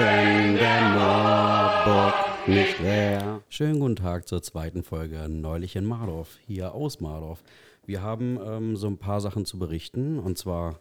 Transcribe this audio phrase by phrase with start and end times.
[0.00, 2.14] wenn der Marburg
[2.48, 3.42] nicht wär.
[3.50, 7.42] Schönen guten Tag zur zweiten Folge Neulich in Mardorf, hier aus Mardorf.
[7.84, 10.80] Wir haben ähm, so ein paar Sachen zu berichten und zwar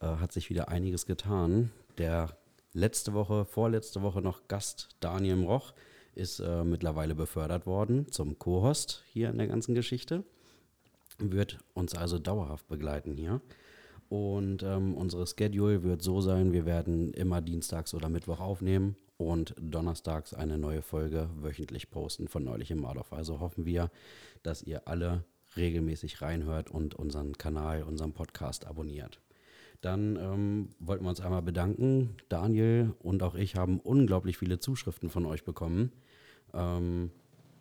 [0.00, 1.72] äh, hat sich wieder einiges getan.
[1.98, 2.38] Der
[2.72, 5.74] letzte Woche, vorletzte Woche noch Gast Daniel Roch
[6.14, 10.24] ist äh, mittlerweile befördert worden zum Co-Host hier in der ganzen Geschichte.
[11.18, 13.42] Wird uns also dauerhaft begleiten hier.
[14.08, 19.54] Und ähm, unsere Schedule wird so sein, wir werden immer dienstags oder Mittwoch aufnehmen und
[19.58, 23.12] donnerstags eine neue Folge wöchentlich posten von Neulich im Mardorf.
[23.12, 23.90] Also hoffen wir,
[24.42, 25.24] dass ihr alle
[25.56, 29.20] regelmäßig reinhört und unseren Kanal, unseren Podcast abonniert.
[29.80, 32.16] Dann ähm, wollten wir uns einmal bedanken.
[32.28, 35.92] Daniel und auch ich haben unglaublich viele Zuschriften von euch bekommen
[36.52, 37.10] ähm,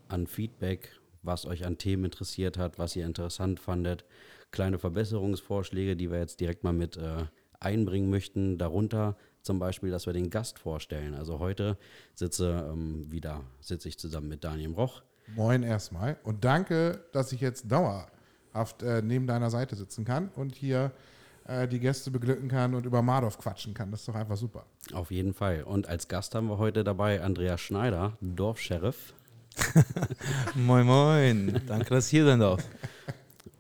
[0.07, 0.89] an Feedback,
[1.21, 4.05] was euch an Themen interessiert hat, was ihr interessant fandet
[4.53, 7.25] kleine Verbesserungsvorschläge, die wir jetzt direkt mal mit äh,
[7.59, 8.57] einbringen möchten.
[8.57, 11.15] Darunter zum Beispiel, dass wir den Gast vorstellen.
[11.15, 11.77] Also heute
[12.13, 15.01] sitze ähm, wieder sitze ich zusammen mit Daniel Roch.
[15.35, 20.55] Moin erstmal und danke, dass ich jetzt dauerhaft äh, neben deiner Seite sitzen kann und
[20.55, 20.91] hier
[21.45, 23.91] äh, die Gäste beglücken kann und über Mardorf quatschen kann.
[23.91, 24.65] Das ist doch einfach super.
[24.93, 25.63] Auf jeden Fall.
[25.63, 29.13] Und als Gast haben wir heute dabei Andreas Schneider, Dorfsheriff.
[30.55, 31.61] moin, moin.
[31.67, 32.63] Danke, dass ich hier sein darf.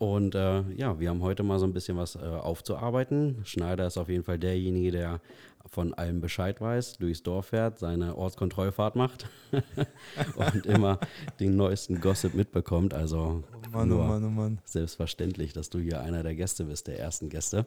[0.03, 3.37] Und äh, ja, wir haben heute mal so ein bisschen was äh, aufzuarbeiten.
[3.45, 5.21] Schneider ist auf jeden Fall derjenige, der
[5.65, 9.29] von allem Bescheid weiß, durchs Dorf fährt, seine Ortskontrollfahrt macht
[10.35, 10.99] und immer
[11.39, 12.93] den neuesten Gossip mitbekommt.
[12.93, 14.59] Also oh Mann, oh nur oh Mann, oh Mann.
[14.65, 17.65] selbstverständlich, dass du hier einer der Gäste bist, der ersten Gäste.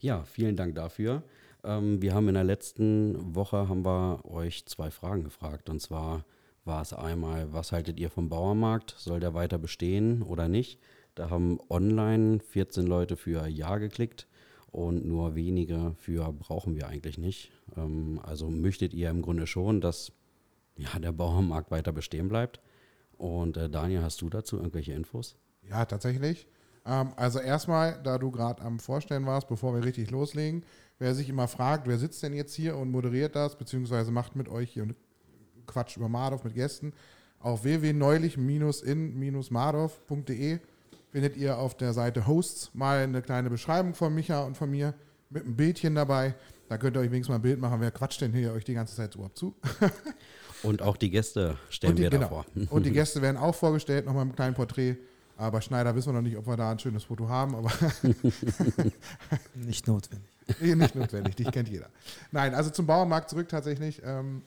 [0.00, 1.22] Ja, vielen Dank dafür.
[1.64, 5.70] Ähm, wir haben in der letzten Woche haben wir euch zwei Fragen gefragt.
[5.70, 6.26] Und zwar
[6.66, 8.94] war es einmal, was haltet ihr vom Bauernmarkt?
[8.98, 10.78] Soll der weiter bestehen oder nicht?
[11.14, 14.26] Da haben online 14 Leute für Ja geklickt
[14.70, 17.52] und nur wenige für brauchen wir eigentlich nicht.
[17.76, 20.10] Ähm, also möchtet ihr im Grunde schon, dass
[20.76, 22.60] ja, der Bauernmarkt weiter bestehen bleibt.
[23.16, 25.36] Und äh, Daniel, hast du dazu irgendwelche Infos?
[25.62, 26.48] Ja, tatsächlich.
[26.84, 30.64] Ähm, also erstmal, da du gerade am Vorstellen warst, bevor wir richtig loslegen,
[30.98, 34.48] wer sich immer fragt, wer sitzt denn jetzt hier und moderiert das, beziehungsweise macht mit
[34.48, 34.88] euch hier
[35.66, 36.92] Quatsch über Mardorf mit Gästen,
[37.38, 40.58] auf www.neulich-in-mardorf.de
[41.14, 44.94] findet ihr auf der Seite Hosts mal eine kleine Beschreibung von Micha und von mir
[45.30, 46.34] mit einem Bildchen dabei.
[46.68, 47.80] Da könnt ihr euch wenigstens mal ein Bild machen.
[47.80, 49.54] Wer quatscht denn hier euch die ganze Zeit überhaupt zu?
[50.64, 52.22] und auch die Gäste stellen die, wir genau.
[52.22, 52.46] davor.
[52.70, 54.96] und die Gäste werden auch vorgestellt, nochmal im kleinen Porträt.
[55.36, 57.70] Aber Schneider wissen wir noch nicht, ob wir da ein schönes Foto haben, aber
[59.54, 60.30] nicht notwendig.
[60.60, 61.90] nicht notwendig, dich kennt jeder.
[62.32, 64.02] Nein, also zum Bauernmarkt zurück tatsächlich.
[64.04, 64.42] Ähm,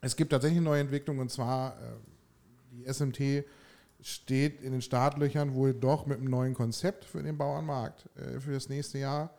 [0.00, 1.84] es gibt tatsächlich eine neue Entwicklung und zwar äh,
[2.72, 3.44] die SMT
[4.04, 8.52] steht in den Startlöchern wohl doch mit einem neuen Konzept für den Bauernmarkt äh, für
[8.52, 9.30] das nächste Jahr,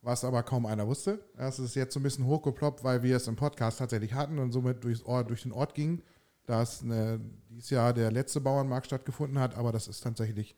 [0.00, 1.20] was aber kaum einer wusste.
[1.36, 4.52] Das ist jetzt so ein bisschen hochgeploppt, weil wir es im Podcast tatsächlich hatten und
[4.52, 6.00] somit durchs Ort, durch den Ort ging,
[6.46, 10.56] dass eine, dieses Jahr der letzte Bauernmarkt stattgefunden hat, aber das ist tatsächlich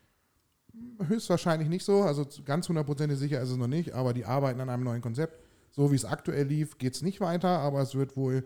[1.05, 2.03] höchstwahrscheinlich nicht so.
[2.03, 5.37] Also ganz hundertprozentig sicher ist es noch nicht, aber die arbeiten an einem neuen Konzept.
[5.73, 8.45] So wie es aktuell lief, geht es nicht weiter, aber es wird wohl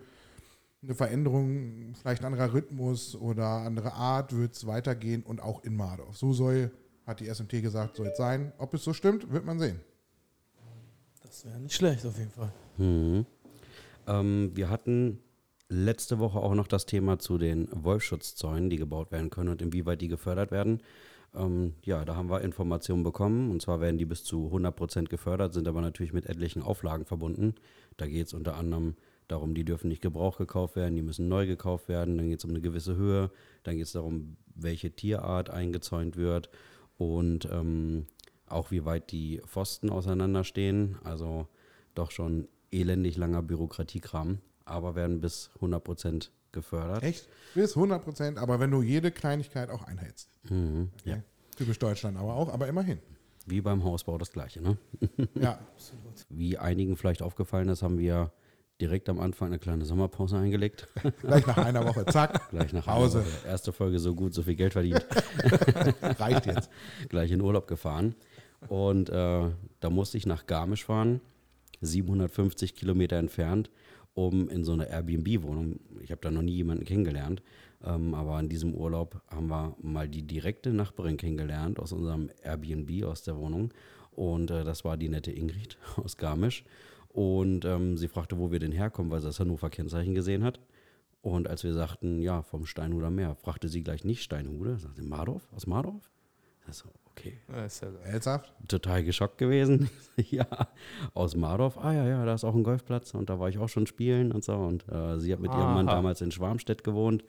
[0.83, 5.75] eine Veränderung, vielleicht ein anderer Rhythmus oder andere Art wird es weitergehen und auch in
[5.75, 6.17] Mardorf.
[6.17, 6.71] So soll,
[7.05, 8.51] hat die SMT gesagt, soll es sein.
[8.57, 9.79] Ob es so stimmt, wird man sehen.
[11.21, 12.53] Das wäre nicht schlecht auf jeden Fall.
[12.77, 13.25] Mhm.
[14.07, 15.19] Ähm, wir hatten
[15.69, 20.01] letzte Woche auch noch das Thema zu den Wolfschutzzäunen, die gebaut werden können und inwieweit
[20.01, 20.81] die gefördert werden.
[21.33, 25.09] Ähm, ja, da haben wir Informationen bekommen und zwar werden die bis zu 100 Prozent
[25.09, 27.55] gefördert, sind aber natürlich mit etlichen Auflagen verbunden.
[27.97, 28.95] Da geht es unter anderem
[29.27, 32.17] darum, die dürfen nicht Gebrauch gekauft werden, die müssen neu gekauft werden.
[32.17, 33.31] Dann geht es um eine gewisse Höhe,
[33.63, 36.49] dann geht es darum, welche Tierart eingezäunt wird
[36.97, 38.05] und ähm,
[38.47, 40.97] auch wie weit die Pfosten auseinanderstehen.
[41.03, 41.47] Also
[41.95, 47.03] doch schon elendig langer Bürokratiekram, aber werden bis 100 Prozent gefördert.
[47.03, 47.27] Echt?
[47.55, 50.29] Bis 100 Prozent, aber wenn du jede Kleinigkeit auch einhältst.
[50.49, 51.09] Mhm, okay.
[51.09, 51.23] ja.
[51.55, 52.99] Typisch Deutschland aber auch, aber immerhin.
[53.45, 54.77] Wie beim Hausbau das Gleiche, ne?
[55.35, 56.25] Ja, absolut.
[56.29, 58.31] Wie einigen vielleicht aufgefallen ist, haben wir
[58.81, 60.87] direkt am Anfang eine kleine Sommerpause eingelegt.
[61.21, 62.49] Gleich nach einer Woche, zack.
[62.49, 63.19] Gleich nach Hause.
[63.19, 63.47] Einer Woche.
[63.47, 65.05] Erste Folge so gut, so viel Geld verdient.
[66.01, 66.69] Reicht jetzt.
[67.09, 68.15] Gleich in Urlaub gefahren.
[68.67, 69.49] Und äh,
[69.79, 71.21] da musste ich nach Garmisch fahren,
[71.81, 73.69] 750 Kilometer entfernt,
[74.13, 77.41] um in so eine Airbnb-Wohnung, ich habe da noch nie jemanden kennengelernt,
[77.83, 83.03] ähm, aber in diesem Urlaub haben wir mal die direkte Nachbarin kennengelernt aus unserem Airbnb,
[83.05, 83.73] aus der Wohnung.
[84.11, 86.63] Und äh, das war die nette Ingrid aus Garmisch.
[87.13, 90.59] Und ähm, sie fragte, wo wir denn herkommen, weil sie das Hannover Kennzeichen gesehen hat.
[91.21, 95.47] Und als wir sagten, ja, vom Steinhuder Meer, fragte sie gleich nicht Steinhude, sagte Mardorf,
[95.55, 96.11] aus Mardorf?
[96.69, 97.37] So, okay.
[98.03, 98.51] Ernsthaft?
[98.67, 99.89] Total geschockt gewesen.
[100.17, 100.47] ja,
[101.13, 101.77] aus Mardorf.
[101.77, 104.31] Ah ja, ja, da ist auch ein Golfplatz und da war ich auch schon spielen
[104.31, 104.55] und so.
[104.55, 105.95] Und äh, sie hat mit ihrem Mann Aha.
[105.95, 107.23] damals in Schwarmstedt gewohnt.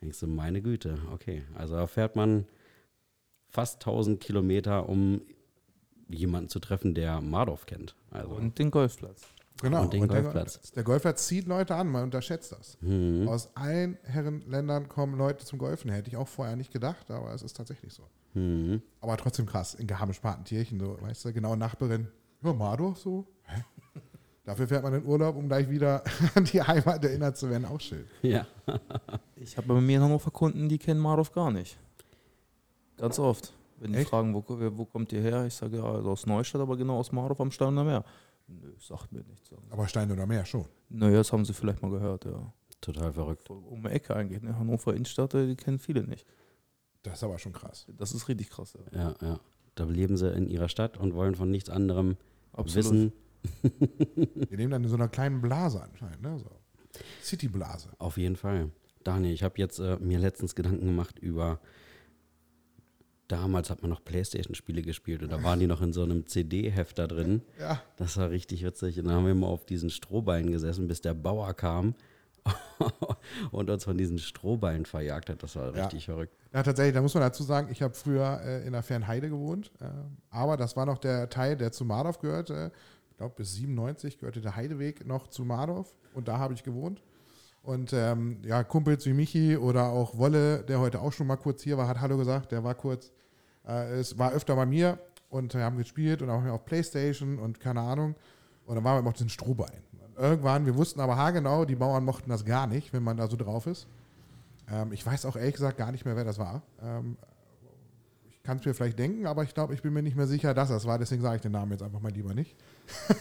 [0.00, 1.44] Ich so, meine Güte, okay.
[1.54, 2.46] Also da fährt man
[3.48, 5.22] fast 1000 Kilometer, um
[6.08, 7.94] jemanden zu treffen, der Mardorf kennt.
[8.10, 9.22] Also, Und den Golfplatz.
[9.62, 9.82] Genau.
[9.82, 10.72] Und den der, Golfplatz.
[10.72, 12.78] der Golfplatz zieht Leute an, man unterschätzt das.
[12.80, 15.90] hm, Aus allen Herrenländern kommen Leute zum Golfen.
[15.90, 18.04] Hätte ich auch vorher nicht gedacht, aber es ist tatsächlich so.
[18.32, 18.80] hm.
[19.00, 22.08] Aber trotzdem krass, in Garmisch-Partenkirchen, so, weißt du, genau Nachbarin.
[22.42, 23.26] Ja, Mardorf so.
[23.44, 23.62] Hä?
[24.44, 26.02] Dafür fährt man in Urlaub, um gleich wieder
[26.34, 27.66] an die Heimat erinnert zu werden.
[27.66, 28.06] Auch schön.
[28.22, 28.46] Ja,
[29.36, 31.76] Ich habe bei mir in Hannover Kunden, die kennen Marov gar nicht.
[32.96, 33.52] Ganz oft.
[33.80, 34.10] Wenn die Echt?
[34.10, 35.46] fragen, wo, wo kommt ihr her?
[35.46, 38.04] Ich sage ja, also aus Neustadt, aber genau aus Marov am Steiner Meer.
[38.46, 39.50] Nö, sagt mir nichts.
[39.70, 40.66] Aber Stein oder Meer schon.
[40.90, 42.52] Naja, das haben sie vielleicht mal gehört, ja.
[42.80, 43.48] total verrückt.
[43.48, 44.42] Um die Ecke eigentlich.
[44.42, 44.58] Ne?
[44.58, 46.26] Hannover Innenstadt, äh, die kennen viele nicht.
[47.02, 47.86] Das ist aber schon krass.
[47.96, 48.76] Das ist richtig krass.
[48.92, 49.00] Ja.
[49.00, 49.40] Ja, ja.
[49.76, 52.18] Da leben sie in ihrer Stadt und wollen von nichts anderem
[52.52, 53.12] wissen.
[53.62, 56.38] Wir leben dann in so einer kleinen Blase anscheinend, ne?
[56.38, 56.50] So.
[57.22, 57.88] City-Blase.
[57.98, 58.70] Auf jeden Fall.
[59.04, 61.60] Daniel, ich habe jetzt äh, mir letztens Gedanken gemacht über.
[63.30, 67.06] Damals hat man noch Playstation-Spiele gespielt und da waren die noch in so einem CD-Hefter
[67.06, 67.42] drin.
[67.60, 67.80] Ja.
[67.96, 68.98] Das war richtig witzig.
[68.98, 71.94] Und dann haben wir immer auf diesen Strohballen gesessen, bis der Bauer kam
[73.50, 75.42] und uns von diesen Strohballen verjagt hat.
[75.42, 75.82] Das war Ja.
[75.84, 76.34] richtig verrückt.
[76.52, 79.70] Ja, tatsächlich, da muss man dazu sagen, ich habe früher äh, in der Fernheide gewohnt,
[79.80, 79.84] äh,
[80.30, 82.72] aber das war noch der Teil, der zu Mardorf gehörte.
[83.10, 87.02] Ich glaube, bis 97 gehörte der Heideweg noch zu Mardorf und da habe ich gewohnt.
[87.62, 91.62] Und ähm, ja, Kumpels wie Michi oder auch Wolle, der heute auch schon mal kurz
[91.62, 93.12] hier war, hat Hallo gesagt, der war kurz,
[93.70, 97.80] es war öfter bei mir und wir haben gespielt und auch auf Playstation und keine
[97.80, 98.14] Ahnung.
[98.66, 99.82] Und dann waren wir immer auf den Strohballen.
[100.16, 103.36] Irgendwann, wir wussten aber haargenau, die Bauern mochten das gar nicht, wenn man da so
[103.36, 103.86] drauf ist.
[104.70, 106.62] Ähm, ich weiß auch ehrlich gesagt gar nicht mehr, wer das war.
[106.82, 107.16] Ähm,
[108.28, 110.54] ich kann es mir vielleicht denken, aber ich glaube, ich bin mir nicht mehr sicher,
[110.54, 110.98] dass das war.
[110.98, 112.56] Deswegen sage ich den Namen jetzt einfach mal lieber nicht.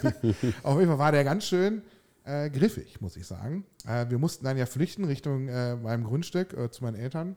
[0.64, 1.84] Auf jeden Fall war der ganz schön
[2.26, 3.66] äh, griffig, muss ich sagen.
[3.88, 7.36] Äh, wir mussten dann ja flüchten Richtung äh, meinem Grundstück äh, zu meinen Eltern.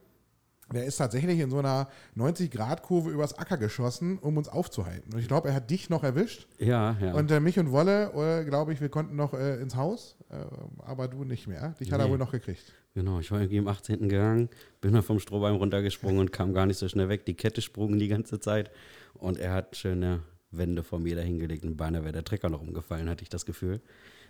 [0.75, 5.13] Der ist tatsächlich in so einer 90-Grad-Kurve übers Acker geschossen, um uns aufzuhalten.
[5.13, 6.47] Und ich glaube, er hat dich noch erwischt.
[6.59, 7.15] Ja, ja.
[7.15, 10.37] Und äh, mich und Wolle, äh, glaube ich, wir konnten noch äh, ins Haus, äh,
[10.85, 11.75] aber du nicht mehr.
[11.81, 12.13] Dich hat er Nee.
[12.13, 12.73] wohl noch gekriegt.
[12.95, 14.09] Genau, ich war irgendwie im 18.
[14.09, 14.49] gegangen,
[14.81, 17.25] bin dann vom Strohballen runtergesprungen und kam gar nicht so schnell weg.
[17.27, 18.71] Die Kette sprung die ganze Zeit
[19.15, 20.21] und er hat schöne
[20.51, 23.81] Wände vor mir dahingelegt und beinahe wäre der Trecker noch umgefallen, hatte ich das Gefühl.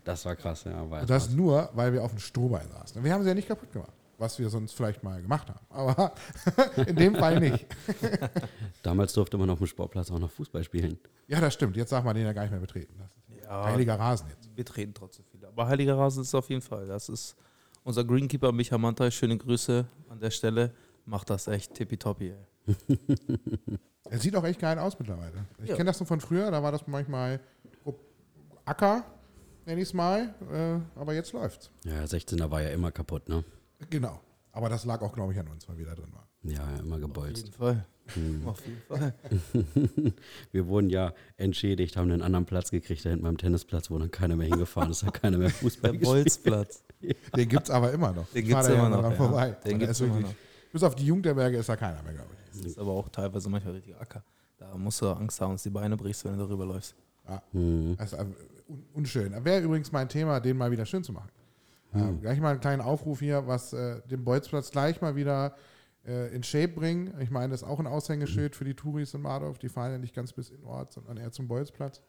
[0.05, 0.89] Das war krass, ja.
[0.91, 2.99] War Und das nur, weil wir auf dem Strohbein saßen.
[2.99, 5.67] Und Wir haben sie ja nicht kaputt gemacht, was wir sonst vielleicht mal gemacht haben.
[5.71, 6.13] Aber
[6.87, 7.67] in dem Fall nicht.
[8.83, 10.99] Damals durfte man auf dem Sportplatz auch noch Fußball spielen.
[11.27, 11.77] Ja, das stimmt.
[11.77, 12.95] Jetzt darf man den ja gar nicht mehr betreten.
[13.43, 14.49] Ja, heiliger Rasen jetzt.
[14.55, 15.49] wir treten trotzdem viele.
[15.49, 16.87] Aber Heiliger Rasen ist es auf jeden Fall.
[16.87, 17.37] Das ist
[17.85, 19.11] unser Greenkeeper Micha Mantai.
[19.11, 20.73] Schöne Grüße an der Stelle.
[21.05, 22.33] Macht das echt tippitoppi.
[22.67, 22.99] ey.
[24.11, 25.47] Er sieht auch echt geil aus mittlerweile.
[25.63, 25.77] Ich Ja.
[25.77, 27.41] kenne das noch von früher, da war das manchmal
[28.65, 29.05] Acker,
[29.65, 30.35] nenne ich es mal.
[30.53, 31.71] Äh, aber jetzt läuft's.
[31.85, 33.43] Ja, 16er war ja immer kaputt, ne?
[33.91, 34.21] Genau.
[34.53, 36.27] Aber das lag auch, glaube ich, an uns, weil wir da drin waren.
[36.43, 37.45] Ja, immer Auf gebolzt.
[37.45, 37.87] jeden Fall.
[38.45, 39.15] Auf jeden Fall.
[40.51, 44.11] Wir wurden ja entschädigt, haben einen anderen Platz gekriegt, da hinten beim Tennisplatz, wo dann
[44.11, 46.01] keiner mehr hingefahren ist, hat keiner mehr Fußball Der.
[46.01, 46.83] Bolzplatz.
[47.37, 48.27] Den gibt es aber immer noch.
[48.33, 49.11] Den da ja immer noch, ja.
[49.13, 49.51] Vorbei.
[49.65, 50.73] Den da gibt's immer wirklich- noch.
[50.73, 52.59] Bis auf die Jugendherberge ist da keiner mehr, glaube ich.
[52.59, 54.25] Das ist aber auch teilweise manchmal richtig Acker.
[54.59, 56.95] Da musst du Angst haben, dass die Beine brichst, wenn du darüber läufst.
[57.29, 57.43] Ja.
[57.53, 57.95] Hm.
[57.99, 58.25] Das ist äh,
[58.69, 59.45] un unschön.
[59.45, 61.29] Wäre übrigens mein Thema, den mal wieder schön zu machen.
[61.95, 65.55] Ähm, gleich mal einen kleinen Aufruf hier, was äh, den Bolzplatz gleich mal wieder
[66.07, 67.15] äh, in Shape bringen.
[67.21, 69.59] Ich meine, das ist auch ein Aushängeschild für die Touris in Mardorf.
[69.59, 72.03] Die fahren ja nicht ganz bis in Ort, sondern eher zum Bolzplatz.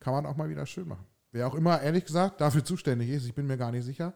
[0.00, 1.06] Kann man auch mal wieder schön machen.
[1.30, 4.12] Wer auch immer, ehrlich gesagt, dafür zuständig ist, ich bin mir gar nicht sicher.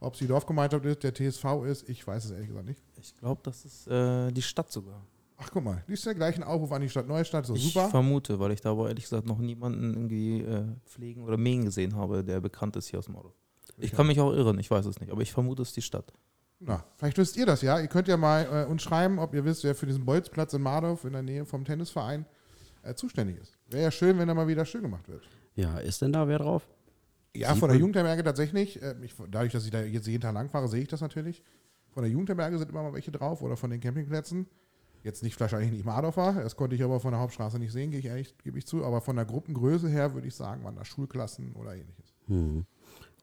[0.00, 2.82] Ob es die Dorfgemeinschaft ist, der TSV ist, ich weiß es ehrlich gesagt nicht.
[3.00, 5.06] Ich glaube, das ist äh, die Stadt sogar.
[5.36, 7.88] Ach, guck mal, liest ja gleich einen Aufruf an die Stadt Neustadt, so ich super.
[7.88, 11.96] vermute, weil ich da aber ehrlich gesagt noch niemanden irgendwie äh, pflegen oder mähen gesehen
[11.96, 13.34] habe, der bekannt ist hier aus Mordor.
[13.78, 15.82] Ich kann mich auch irren, ich weiß es nicht, aber ich vermute, es ist die
[15.82, 16.12] Stadt.
[16.60, 17.78] Na, vielleicht wisst ihr das ja.
[17.78, 20.62] Ihr könnt ja mal äh, uns schreiben, ob ihr wisst, wer für diesen Bolzplatz in
[20.62, 22.24] Mardorf in der Nähe vom Tennisverein
[22.82, 23.58] äh, zuständig ist.
[23.68, 25.22] Wäre ja schön, wenn er mal wieder schön gemacht wird.
[25.56, 26.66] Ja, ist denn da wer drauf?
[27.34, 28.80] Ja, Sieht von der Jugendherberge tatsächlich.
[28.80, 31.42] Äh, ich, dadurch, dass ich da jetzt jeden Tag lang fahre, sehe ich das natürlich.
[31.90, 34.46] Von der Jugendherberge sind immer mal welche drauf oder von den Campingplätzen.
[35.02, 38.00] Jetzt nicht wahrscheinlich nicht Mardorfer, das konnte ich aber von der Hauptstraße nicht sehen, gehe
[38.00, 38.84] ich ehrlich, gebe ich zu.
[38.84, 42.14] Aber von der Gruppengröße her würde ich sagen, waren da Schulklassen oder ähnliches.
[42.26, 42.64] Hm.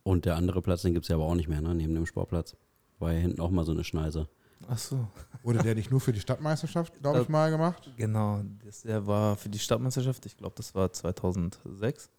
[0.03, 1.75] Und der andere Platz, den gibt es ja aber auch nicht mehr, ne?
[1.75, 2.55] neben dem Sportplatz.
[3.00, 4.27] War ja hinten auch mal so eine Schneise.
[4.67, 5.08] Ach so.
[5.43, 7.89] Wurde der nicht nur für die Stadtmeisterschaft, glaube ich, Äh, mal gemacht?
[7.98, 12.10] Genau, das, der war für die Stadtmeisterschaft, ich glaube, das war 2006.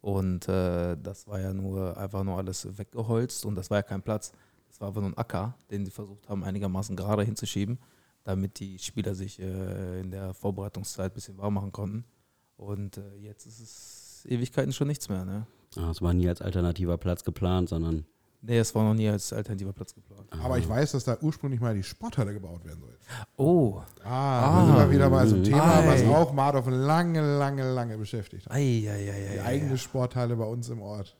[0.00, 4.02] Und äh, das war ja nur einfach nur alles weggeholzt und das war ja kein
[4.02, 4.32] Platz.
[4.68, 7.78] Das war einfach nur ein Acker, den sie versucht haben, einigermaßen gerade hinzuschieben.
[8.24, 12.04] damit die Spieler sich äh, in der Vorbereitungszeit ein bisschen warm machen konnten.
[12.56, 15.24] Und äh, jetzt ist es Ewigkeiten schon nichts mehr.
[15.24, 15.46] Ne?
[15.76, 18.04] Ah, Es war nie als alternativer Platz geplant, sondern
[18.46, 20.28] Nee, es war noch nie als alternativer Platz geplant.
[20.30, 22.94] Aber ich weiß, dass da ursprünglich mal die Sporthalle gebaut werden soll.
[23.38, 25.86] Oh, Ah, da sind wir wieder bei so einem Thema, Ei.
[25.88, 28.54] was auch Mardorf lange, lange, lange beschäftigt hat.
[28.54, 29.42] Die Eieieiei.
[29.42, 31.16] eigene Sporthalle bei uns im Ort.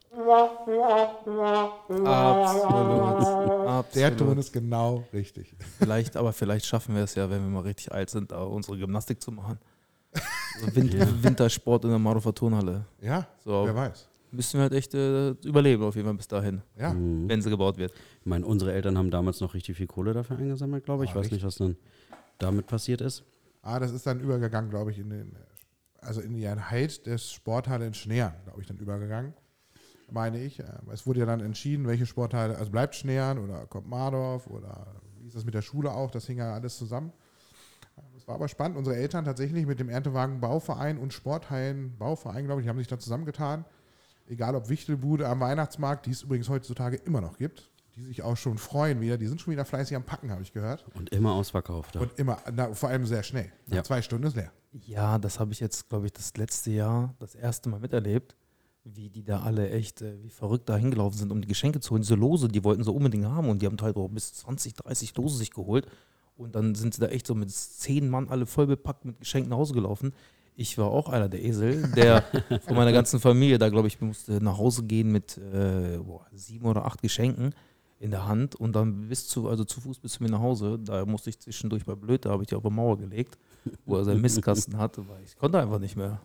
[2.64, 3.94] Absolut.
[3.94, 5.54] Der Ton ist genau richtig.
[5.78, 9.20] Vielleicht, aber vielleicht schaffen wir es ja, wenn wir mal richtig alt sind, unsere Gymnastik
[9.22, 9.58] zu machen.
[10.60, 10.68] So.
[10.72, 12.84] Wintersport in der Mardorfer Turnhalle.
[13.00, 14.06] Ja, So, wer weiß.
[14.34, 17.28] Müssen wir halt echt äh, überleben auf jeden Fall bis dahin, Ja, Mhm.
[17.28, 17.92] wenn sie gebaut wird.
[18.20, 21.10] Ich meine, unsere Eltern haben damals noch richtig viel Kohle dafür eingesammelt, glaube ich.
[21.10, 21.76] Ich Ah, weiß nicht, was dann
[22.38, 23.24] damit passiert ist.
[23.62, 25.36] ah, das ist dann übergegangen, glaube ich, in den,
[26.00, 29.32] also in die Einheit des Sporthalle in Schneern, glaube ich, dann übergegangen.
[30.10, 30.60] Meine ich.
[30.60, 35.00] Äh, Es wurde ja dann entschieden, welche Sporthalle, also bleibt Schneern oder kommt Mardorf oder
[35.20, 37.12] wie ist das mit der Schule auch, das hing ja alles zusammen.
[38.12, 38.76] Das war aber spannend.
[38.76, 42.98] Unsere Eltern tatsächlich mit dem Erntewagen Bauverein und Sporthallen Bauverein, glaube ich, haben sich da
[42.98, 43.64] zusammengetan.
[44.26, 48.36] Egal ob Wichtelbude am Weihnachtsmarkt, die es übrigens heutzutage immer noch gibt, die sich auch
[48.36, 49.18] schon freuen wieder.
[49.18, 50.84] Die sind schon wieder fleißig am Packen, habe ich gehört.
[50.94, 51.94] Und immer ausverkauft.
[51.94, 52.00] Ja.
[52.00, 53.52] Und immer, na, vor allem sehr schnell.
[53.66, 53.84] Nach Ja.
[53.84, 54.50] zwei Stunden ist leer.
[54.72, 58.34] Ja, das habe ich jetzt, glaube ich, das letzte Jahr das erste Mal miterlebt,
[58.82, 61.90] wie die da alle echt äh, wie verrückt da hingelaufen sind, um die Geschenke zu
[61.92, 62.02] holen.
[62.02, 65.16] Diese Lose, die wollten so unbedingt haben und die haben teilweise auch bis 20, 30
[65.16, 65.86] Lose sich geholt.
[66.36, 69.50] Und dann sind sie da echt so mit zehn Mann alle voll bepackt mit Geschenken
[69.50, 70.12] nach Hause gelaufen.
[70.56, 72.22] Ich war auch einer der Esel, der
[72.66, 76.66] von meiner ganzen Familie da, glaube ich, musste nach Hause gehen mit äh, boah, sieben
[76.66, 77.54] oder acht Geschenken
[77.98, 80.78] in der Hand und dann bis zu, also zu Fuß bis zu mir nach Hause.
[80.78, 83.38] Da musste ich zwischendurch bei Blöd, da habe ich die auf die Mauer gelegt,
[83.84, 86.20] wo er seinen Mistkasten hatte, weil ich konnte einfach nicht mehr.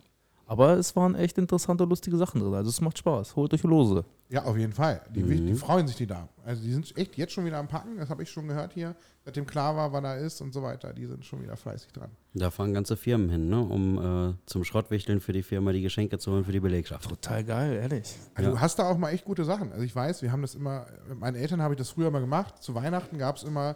[0.52, 2.56] Aber es waren echt interessante, lustige Sachen drin.
[2.56, 3.36] Also es macht Spaß.
[3.36, 4.04] Holt euch Lose.
[4.30, 5.00] Ja, auf jeden Fall.
[5.14, 5.46] Die, Mhm.
[5.46, 6.28] die freuen sich, die da.
[6.44, 7.98] Also die sind echt jetzt schon wieder am Packen.
[7.98, 8.96] Das habe ich schon gehört hier.
[9.26, 10.92] Seitdem klar war, wann er ist und so weiter.
[10.92, 12.10] Die sind schon wieder fleißig dran.
[12.34, 13.60] Da fahren ganze Firmen hin, ne?
[13.62, 17.08] um äh, zum Schrottwichteln für die Firma die Geschenke zu holen für die Belegschaft.
[17.08, 18.16] Total geil, ehrlich.
[18.34, 18.56] Also Ja.
[18.56, 19.72] du hast da auch mal echt gute Sachen.
[19.72, 22.22] Also ich weiß, wir haben das immer, mit meinen Eltern habe ich das früher mal
[22.22, 22.64] gemacht.
[22.64, 23.76] Zu Weihnachten gab es immer,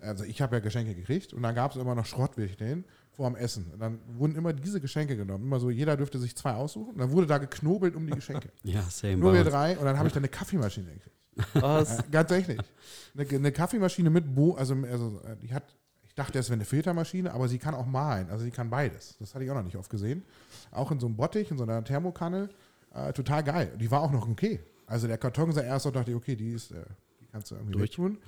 [0.00, 3.36] also ich habe ja Geschenke gekriegt und dann gab es immer noch Schrottwichteln vor dem
[3.36, 3.70] Essen.
[3.72, 5.44] Und dann wurden immer diese Geschenke genommen.
[5.44, 6.90] Immer so, jeder dürfte sich zwei aussuchen.
[6.94, 8.48] Und dann wurde da geknobelt um die Geschenke.
[8.64, 9.16] Ja, same.
[9.16, 9.78] Nur wir drei.
[9.78, 11.16] Und dann habe ich dann eine Kaffeemaschine gekriegt.
[11.54, 11.98] Was?
[11.98, 12.60] Äh, ganz tatsächlich.
[13.16, 15.64] Eine, eine Kaffeemaschine mit Bo, also, also die hat,
[16.02, 18.30] ich dachte, es wäre eine Filtermaschine, aber sie kann auch mahlen.
[18.30, 19.16] Also sie kann beides.
[19.18, 20.24] Das hatte ich auch noch nicht oft gesehen.
[20.70, 22.48] Auch in so einem Bottich, in so einer Thermokanne.
[22.94, 23.72] Äh, total geil.
[23.78, 24.60] Die war auch noch okay.
[24.86, 26.84] Also der Karton sah erst so, dachte ich, okay, die ist, äh,
[27.34, 27.90] kannst du irgendwie Durch.
[27.90, 28.18] tun.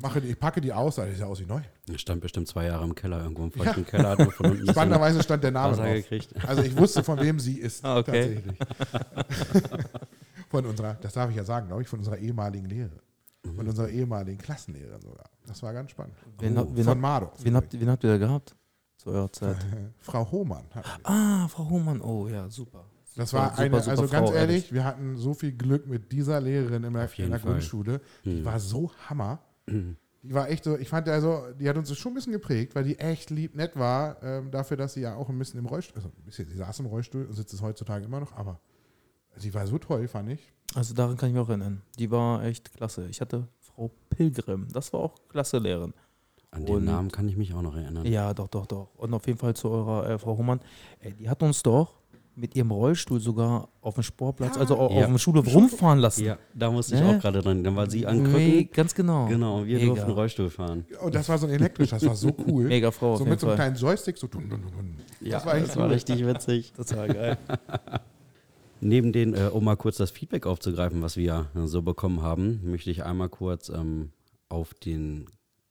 [0.00, 1.60] Mache die, ich packe die aus, da sieht ja aus wie neu.
[1.90, 4.58] Er stand bestimmt zwei Jahre im Keller, irgendwo im feuchten Keller, hat nur von unten
[4.58, 5.86] ein bisschen Spannenderweise stand der Name drauf.
[5.86, 6.32] gekriegt.
[6.46, 7.84] Also ich wusste, von wem sie ist.
[7.84, 8.40] Ah, okay.
[8.44, 9.90] Tatsächlich.
[10.50, 13.00] von unserer, das darf ich ja sagen, glaube ich, von unserer ehemaligen Lehrerin.
[13.44, 13.56] Mhm.
[13.56, 15.28] Von unserer ehemaligen Klassenlehrerin sogar.
[15.46, 16.14] Das war ganz spannend.
[16.38, 17.32] Wen, Oh, wen, von Mardorf.
[17.42, 18.54] wen, habt, wen habt ihr da gehabt?
[18.98, 19.56] Zu eurer Zeit.
[19.98, 20.64] Frau Hohmann.
[21.02, 22.00] Ah, Frau Hohmann.
[22.00, 22.84] Oh ja, super.
[23.16, 26.10] Das war super, eine, super also ganz Frau, ehrlich, wir hatten so viel Glück mit
[26.12, 27.38] dieser Lehrerin in der, in der.
[27.38, 28.00] Grundschule.
[28.24, 28.44] Die Hm.
[28.44, 29.40] war so Hammer.
[30.26, 32.82] Die war echt so, ich fand also, die hat uns schon ein bisschen geprägt, weil
[32.84, 35.96] die echt lieb nett war, ähm, dafür, dass sie ja auch ein bisschen im Rollstuhl,
[35.96, 38.58] also ein bisschen, sie saß im Rollstuhl und sitzt es heutzutage immer noch, aber
[39.36, 40.50] sie war so toll, fand ich.
[40.74, 41.82] Also daran kann ich mich auch erinnern.
[41.98, 43.06] Die war echt klasse.
[43.08, 44.66] Ich hatte Frau Pilgrim.
[44.72, 45.92] Das war auch klasse Lehrerin.
[46.50, 48.06] An den Und- Namen kann ich mich auch noch erinnern.
[48.06, 48.94] Ja, doch, doch, doch.
[48.96, 50.60] Und auf jeden Fall zu eurer äh, Frau Hohmann.
[51.00, 52.00] Ey, die hat uns doch
[52.36, 54.60] mit ihrem Rollstuhl sogar auf dem Sportplatz, Ja.
[54.62, 55.00] also au- Ja.
[55.02, 56.24] auf dem Schulhof rumfahren lassen.
[56.24, 57.08] Ja, da musste ich Ne?
[57.16, 57.62] auch gerade dran.
[57.62, 58.70] Dann war sie an Me- Krücken.
[58.72, 59.26] Ganz genau.
[59.28, 59.86] Genau, und wir Mega.
[59.94, 60.84] durften Rollstuhl fahren.
[61.00, 62.64] Und das war so ein elektrisch, das war so cool.
[62.64, 63.12] Mega Frau.
[63.12, 64.96] auf so jeden mit so einem kleinen Joystick, so dun, dun, dun, dun.
[65.20, 65.82] Ja, Das war echt cool.
[65.84, 66.72] richtig witzig.
[66.72, 67.38] Total geil.
[68.80, 72.90] Neben den, äh, um mal kurz das Feedback aufzugreifen, was wir so bekommen haben, möchte
[72.90, 74.10] ich einmal kurz ähm,
[74.48, 75.26] auf, den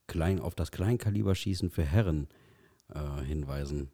[0.07, 2.27] Klein, auf das Kleinkaliberschießen für Herren
[2.93, 3.89] äh, hinweisen.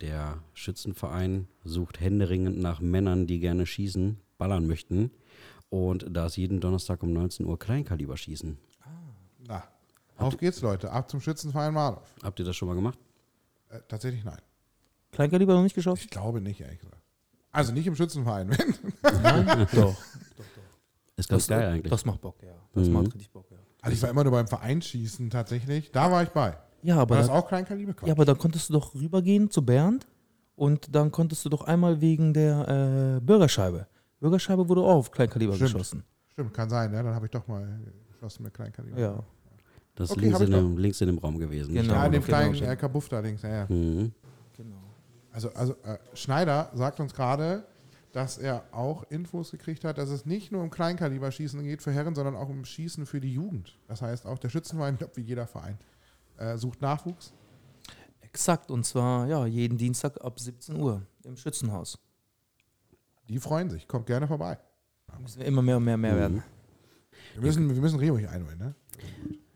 [0.00, 5.10] Der Schützenverein sucht händeringend nach Männern, die gerne schießen, ballern möchten.
[5.68, 8.56] Und da ist jeden Donnerstag um 19 Uhr Kleinkaliberschießen.
[9.46, 9.62] Na,
[10.16, 10.90] auf geht's, Leute.
[10.92, 12.14] Ab zum Schützenverein Mardorf.
[12.22, 12.98] Habt ihr das schon mal gemacht?
[13.68, 14.40] Äh, tatsächlich nein.
[15.12, 16.02] Kleinkaliber noch nicht geschossen?
[16.04, 17.02] Ich glaube nicht, ehrlich gesagt.
[17.52, 18.48] Also nicht im Schützenverein.
[19.02, 19.66] Nein?
[19.74, 19.96] doch.
[21.16, 21.90] Ist ganz geil eigentlich.
[21.90, 22.54] Das macht Bock, ja.
[22.74, 22.92] Das Mhm.
[22.92, 23.56] macht richtig Bock, ja.
[23.82, 25.90] Also ich war immer nur beim Vereinsschießen tatsächlich.
[25.90, 26.56] Da war ich bei.
[26.82, 27.94] Ja, aber, War das da, auch Kleinkaliber?
[28.04, 30.06] Ja, aber dann konntest du doch rübergehen zu Bernd
[30.56, 33.86] und dann konntest du doch einmal wegen der äh, Bürgerscheibe.
[34.20, 35.72] Bürgerscheibe wurde auch auf Kleinkaliber Stimmt.
[35.72, 36.04] geschossen.
[36.32, 37.02] Stimmt, kann sein, ja.
[37.02, 37.80] Dann habe ich doch mal
[38.12, 38.98] geschossen mit Kleinkaliber.
[38.98, 39.22] Ja.
[39.94, 41.74] Das ist Okay, links, in dem, links in dem Raum gewesen.
[41.74, 41.92] Genau.
[41.94, 42.70] Ja, in dem genau, kleinen stimmt.
[42.70, 43.66] äh, Kabuff da links, ja, ja.
[43.68, 44.12] Mhm.
[44.56, 44.76] Genau.
[45.32, 47.64] Also, also äh, Schneider sagt uns gerade,
[48.12, 52.14] dass er auch Infos gekriegt hat, dass es nicht nur um Kleinkaliberschießen geht für Herren,
[52.14, 53.78] sondern auch um Schießen für die Jugend.
[53.88, 55.78] Das heißt, auch der Schützenverein, glaube, wie jeder Verein,
[56.40, 57.32] äh, sucht Nachwuchs.
[58.20, 61.98] Exakt, und zwar ja, jeden Dienstag ab 17 Uhr im Schützenhaus.
[63.28, 63.86] Die freuen sich.
[63.88, 64.58] Kommt gerne vorbei.
[65.20, 66.18] Müssen wir immer mehr und mehr und mehr Mhm.
[66.18, 66.42] werden.
[67.34, 68.74] Wir müssen, wir müssen Rehburg einholen, ne?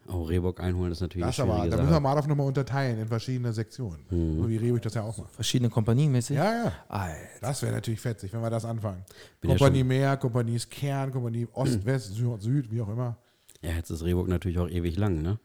[0.06, 2.00] Oh, Rehbock einholen ist natürlich Das aber, da müssen wir Sache.
[2.00, 4.04] Marov nochmal unterteilen in verschiedene Sektionen.
[4.10, 4.42] Mhm.
[4.42, 5.30] So wie Rehburg das ja auch macht.
[5.34, 6.36] Verschiedene Kompanien mäßig.
[6.36, 6.72] Ja, ja.
[6.88, 7.16] Alter.
[7.40, 9.02] Das wäre natürlich fetzig, wenn wir das anfangen.
[9.40, 13.16] Bin ja Kompanie schon- Meer, Kompanie Kern, Kompanie Ost, West, Süd, Süd, wie auch immer.
[13.62, 15.38] Ja, jetzt ist Rehbock natürlich auch ewig lang, ne?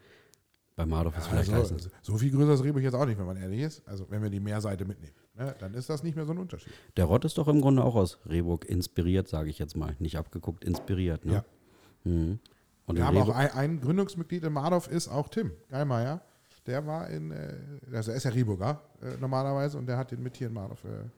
[0.79, 1.91] Bei Mardorf ist vielleicht Also, heißen.
[2.01, 3.85] so viel größer ist Rehburg jetzt auch nicht, wenn man ehrlich ist.
[3.85, 6.71] Also wenn wir die Meerseite mitnehmen, ne, dann ist das nicht mehr so ein Unterschied.
[6.95, 9.97] Der Rott ist doch im Grunde auch aus Rehburg inspiriert, sage ich jetzt mal.
[9.99, 11.33] Nicht abgeguckt, inspiriert, ne?
[11.33, 11.45] Ja.
[12.09, 12.39] Mhm.
[12.85, 16.21] Und Wir haben auch Rehburg, ein, ein Gründungsmitglied in Mardorf ist auch Tim Geilmeier.
[16.65, 17.57] Der war in, äh,
[17.91, 20.85] also er ist ja Rehburger äh, normalerweise und der hat den mit hier in Mardorf.
[20.85, 21.09] Äh,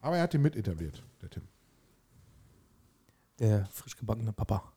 [0.00, 1.42] aber er hat den mit etabliert, der Tim.
[3.38, 4.72] Der frisch gebackene Papa.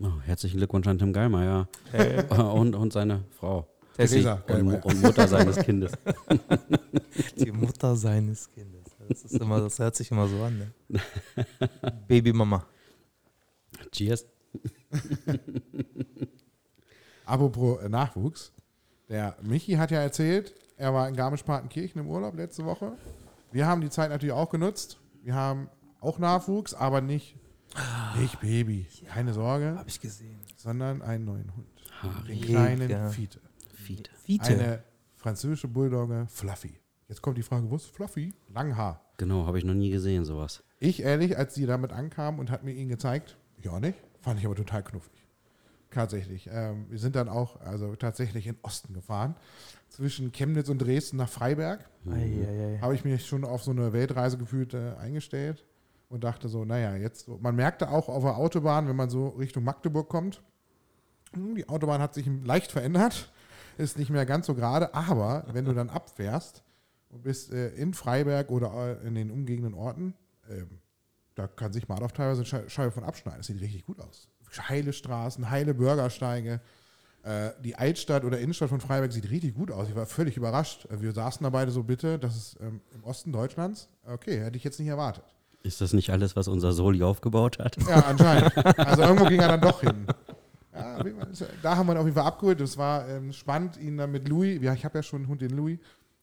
[0.00, 2.24] Oh, herzlichen Glückwunsch an Tim Geilmeier Hey.
[2.30, 3.66] und, und seine Frau.
[3.96, 5.92] Theresa Und, und Mutter seines Kindes.
[7.38, 8.84] die Mutter seines Kindes.
[9.08, 10.58] Das, ist immer, das hört sich immer so an.
[10.58, 11.00] Ne?
[12.06, 12.66] Babymama.
[13.92, 14.26] Cheers.
[17.24, 18.52] Apropos äh, Nachwuchs.
[19.08, 22.92] Der Michi hat ja erzählt, er war in Garmisch-Partenkirchen im Urlaub letzte Woche.
[23.52, 24.98] Wir haben die Zeit natürlich auch genutzt.
[25.22, 25.68] Wir haben
[26.00, 27.36] auch Nachwuchs, aber nicht,
[28.18, 28.86] nicht Baby.
[29.06, 30.38] Keine Sorge, Habe ich gesehen.
[30.56, 31.66] sondern einen neuen Hund.
[32.02, 32.40] Den Harry.
[32.40, 33.08] kleinen Ja.
[33.08, 33.40] Fiete.
[33.74, 34.10] Fiete.
[34.24, 34.52] Fiete.
[34.52, 34.82] Eine
[35.14, 36.78] französische Bulldogge Fluffy.
[37.08, 38.34] Jetzt kommt die Frage, wo ist Fluffy?
[38.52, 39.00] Langhaar.
[39.16, 40.62] Genau, habe ich noch nie gesehen, sowas.
[40.78, 44.38] Ich ehrlich, als die damit ankam und hat mir ihn gezeigt, ich auch nicht, fand
[44.40, 45.12] ich aber total knuffig.
[45.90, 46.48] Tatsächlich.
[46.52, 49.36] Ähm, wir sind dann auch, also tatsächlich in Osten gefahren.
[49.88, 51.88] Zwischen Chemnitz und Dresden nach Freiberg.
[52.10, 52.78] Eieiei.
[52.82, 55.64] Habe ich mich schon auf so eine Weltreise gefühlt äh, eingestellt
[56.08, 59.64] und dachte so, naja, jetzt, man merkte auch auf der Autobahn, wenn man so Richtung
[59.64, 60.42] Magdeburg kommt,
[61.32, 63.32] hm, die Autobahn hat sich leicht verändert,
[63.78, 66.62] ist nicht mehr ganz so gerade, aber wenn du dann abfährst
[67.10, 70.14] und bist äh, in Freiberg oder äh, in den umliegenden Orten,
[70.48, 70.78] ähm,
[71.34, 73.40] da kann sich Mardorf teilweise eine Schei- Scheibe von abschneiden.
[73.40, 74.28] Das sieht richtig gut aus.
[74.68, 76.60] Heile Straßen, heile Bürgersteige.
[77.24, 79.88] Äh, die Altstadt oder Innenstadt von Freiberg sieht richtig gut aus.
[79.90, 80.86] Ich war völlig überrascht.
[80.86, 83.88] Äh, Wir saßen da beide so, bitte, das ist ähm, im Osten Deutschlands.
[84.06, 85.24] Okay, hätte ich jetzt nicht erwartet.
[85.66, 87.76] Ist das nicht alles, was unser Soli aufgebaut hat?
[87.88, 88.52] Ja, anscheinend.
[88.78, 90.06] Also irgendwo ging er dann doch hin.
[90.72, 90.98] Ja,
[91.62, 92.60] da haben wir ihn auf jeden Fall abgeholt.
[92.60, 95.40] Es war ähm, spannend, ihn dann mit Louis, ja, ich habe ja schon einen Hund,
[95.40, 95.78] den Louis,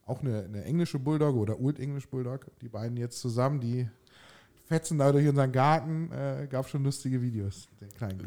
[0.06, 3.89] auch eine, eine englische Bulldog oder Old English Bulldog, die beiden jetzt zusammen, die
[4.65, 7.67] fetzen da durch unseren Garten, äh, gab schon lustige Videos.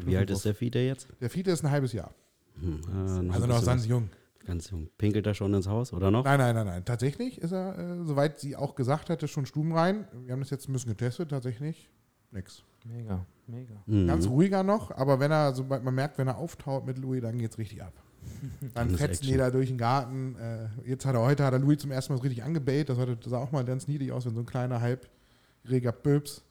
[0.05, 1.07] Wie alt ist der Fiete jetzt?
[1.21, 2.11] Der Fiete ist ein halbes Jahr,
[2.59, 2.81] Hm,
[3.29, 4.09] äh, also noch ganz jung.
[4.47, 4.89] Ganz jung.
[4.97, 6.23] Pinkelt er schon ins Haus, oder noch?
[6.23, 6.85] Nein, nein, nein, nein.
[6.85, 10.07] Tatsächlich ist er, äh, soweit sie auch gesagt hatte, schon stubenrein.
[10.25, 11.89] Wir haben das jetzt ein bisschen getestet, tatsächlich
[12.31, 12.63] nix.
[12.85, 13.75] Mega, mega.
[13.87, 14.07] Mhm.
[14.07, 17.37] Ganz ruhiger noch, aber wenn er, sobald man merkt, wenn er auftaucht mit Louis, dann
[17.37, 17.91] geht's richtig ab.
[18.73, 19.37] Dann Action.
[19.37, 20.35] da durch den Garten.
[20.35, 22.89] Äh, jetzt hat er heute hat er Louis zum ersten Mal richtig angebellt.
[22.89, 26.43] Das, sah auch mal ganz niedlich aus, wenn so ein kleiner halbjähriger Böbs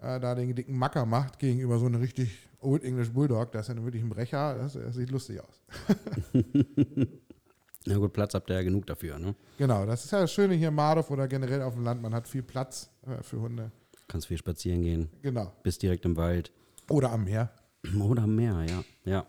[0.00, 3.52] äh, da den dicken Macker macht gegenüber so einem richtig Old English Bulldog.
[3.52, 4.56] Das ist ja wirklich ein Brecher.
[4.56, 5.62] Das, das sieht lustig aus.
[7.86, 9.34] Na gut, Platz habt ihr ja genug dafür, ne?
[9.58, 12.00] Genau, das ist ja das Schöne hier in Mardorf oder generell auf dem Land.
[12.00, 13.70] Man hat viel Platz äh, für Hunde.
[14.08, 15.52] Kannst viel spazieren gehen, Genau.
[15.62, 16.50] bist direkt im Wald.
[16.88, 17.50] Oder am Meer.
[18.00, 18.84] Oder am Meer, ja.
[19.04, 19.26] ja.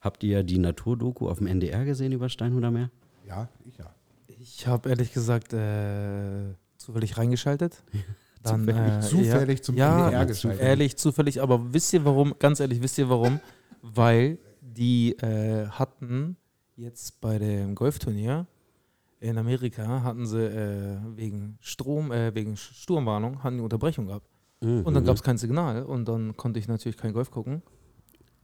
[0.00, 2.90] Habt ihr die Naturdoku auf dem NDR gesehen über Steinhuder Meer?
[3.26, 3.94] Ja, ich ja.
[4.26, 7.82] Ich habe ehrlich gesagt äh, zufällig reingeschaltet.
[8.42, 8.92] Dann, Zufällig.
[8.92, 10.60] äh, Zufällig zum ja, NDR ja, geschaltet.
[10.60, 12.34] Ehrlich, zufällig, aber wisst ihr warum?
[12.38, 13.40] Ganz ehrlich, wisst ihr warum?
[13.80, 16.36] Weil die äh, hatten
[16.76, 18.46] jetzt bei dem Golfturnier
[19.20, 24.28] in Amerika hatten sie äh, wegen Strom, äh, wegen Sturmwarnung, hatten die Unterbrechung gehabt.
[24.60, 24.82] Mhm.
[24.82, 27.62] Und dann gab es kein Signal und dann konnte ich natürlich kein Golf gucken.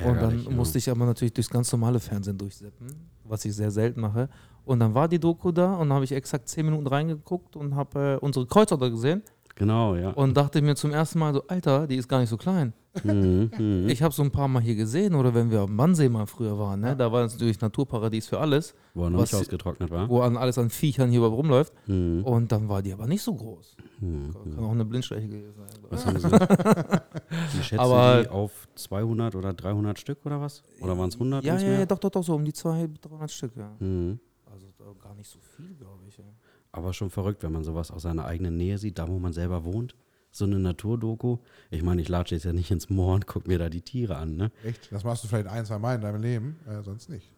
[0.02, 0.50] Und dann ja.
[0.50, 2.88] musste ich aber natürlich durchs ganz normale Fernsehen durchseppen,
[3.24, 4.30] was ich sehr selten mache.
[4.64, 7.74] Und dann war die Doku da und dann habe ich exakt zehn Minuten reingeguckt und
[7.74, 9.22] habe äh, unsere Kreuzer da gesehen
[9.56, 10.10] Genau, ja.
[10.12, 12.72] und dachte mir zum ersten Mal so, Alter, die ist gar nicht so klein.
[13.04, 13.88] Mhm.
[13.88, 16.58] Ich habe so ein paar Mal hier gesehen oder wenn wir am Wannsee mal früher
[16.58, 16.96] waren, ne?
[16.96, 20.08] da war es natürlich Naturparadies für alles, Wo er noch was- nicht ausgetrocknet war.
[20.08, 21.72] wo an alles an Viechern hier überhaupt rumläuft.
[21.86, 22.24] Mhm.
[22.24, 23.76] Und dann war die aber nicht so groß.
[24.00, 24.32] Mhm.
[24.54, 25.68] Kann auch eine Blindschleiche gewesen sein.
[25.88, 26.28] Was haben sie?
[27.58, 30.62] Die schätzen Aber- die auf 200 oder 300 Stück oder was?
[30.80, 31.44] Oder waren es 100?
[31.44, 31.78] Ja, ja, mehr?
[31.80, 33.70] ja, doch, doch, doch, so um die 200, 300 Stück, ja.
[33.78, 34.18] Mhm.
[34.50, 34.66] Also
[35.00, 36.16] gar nicht so viel, glaube ich.
[36.18, 36.24] Ja.
[36.72, 39.64] Aber schon verrückt, wenn man sowas aus seiner eigenen Nähe sieht, da wo man selber
[39.64, 39.94] wohnt.
[40.32, 41.38] So eine Naturdoku.
[41.70, 44.16] Ich meine, ich latsche jetzt ja nicht ins Moor und gucke mir da die Tiere
[44.16, 44.52] an, ne?
[44.64, 44.90] Echt?
[44.92, 47.32] Das machst du vielleicht ein, zwei Mal in deinem Leben, äh, sonst nicht.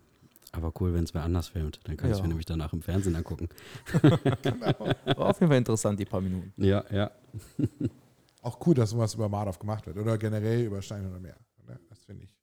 [0.55, 1.81] Aber cool, wenn es wer anders filmt.
[1.85, 2.23] Dann kann ich Ja.
[2.23, 3.49] mir nämlich danach im Fernsehen angucken.
[4.03, 6.53] War auf jeden Fall interessant, die paar Minuten.
[6.63, 7.11] Ja, ja.
[8.43, 11.37] Auch cool, dass sowas über Mardorf gemacht wird oder generell über Stein oder Meer.
[11.67, 11.79] Ne?
[11.89, 12.37] Das finde ich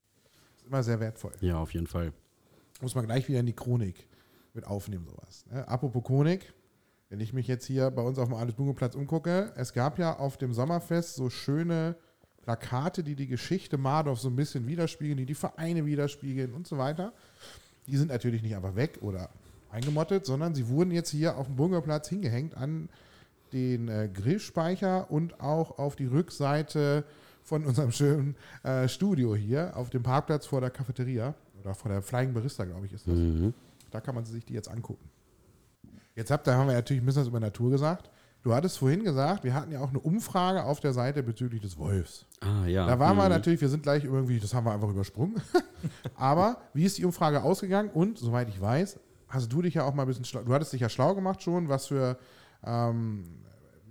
[0.57, 1.33] ist immer sehr wertvoll.
[1.41, 2.13] Ja, auf jeden Fall.
[2.81, 4.07] Muss man gleich wieder in die Chronik
[4.53, 5.45] mit aufnehmen, sowas.
[5.51, 5.67] Ne?
[5.67, 6.51] Apropos Konik,
[7.09, 10.37] wenn ich mich jetzt hier bei uns auf dem Alles-Bungo-Platz umgucke, es gab ja auf
[10.37, 11.95] dem Sommerfest so schöne
[12.43, 16.77] Plakate, die die Geschichte Mardorf so ein bisschen widerspiegeln, die die Vereine widerspiegeln und so
[16.77, 17.13] weiter.
[17.87, 19.29] Die sind natürlich nicht einfach weg oder
[19.71, 22.89] eingemottet, sondern sie wurden jetzt hier auf dem Bungerplatz hingehängt an
[23.53, 27.03] den äh, Grillspeicher und auch auf die Rückseite
[27.41, 32.03] von unserem schönen äh, Studio hier auf dem Parkplatz vor der Cafeteria oder vor der
[32.03, 33.15] Flying Barista, glaube ich, ist das.
[33.15, 33.55] Mhm.
[33.89, 35.09] Da kann man sich die jetzt angucken.
[36.15, 38.09] Jetzt habt, da haben wir natürlich ein bisschen was über Natur gesagt.
[38.41, 41.77] Du hattest vorhin gesagt, wir hatten ja auch eine Umfrage auf der Seite bezüglich des
[41.77, 42.25] Wolfs.
[42.39, 42.87] Ah, ja.
[42.87, 43.29] Da waren wir Mhm.
[43.31, 45.35] natürlich, wir sind gleich irgendwie, das haben wir einfach übersprungen.
[46.15, 47.89] Aber wie ist die Umfrage ausgegangen?
[47.89, 50.71] Und soweit ich weiß, hast du dich ja auch mal ein bisschen schlau, du hattest
[50.71, 52.17] dich ja schlau gemacht schon, was für,
[52.65, 53.25] ähm,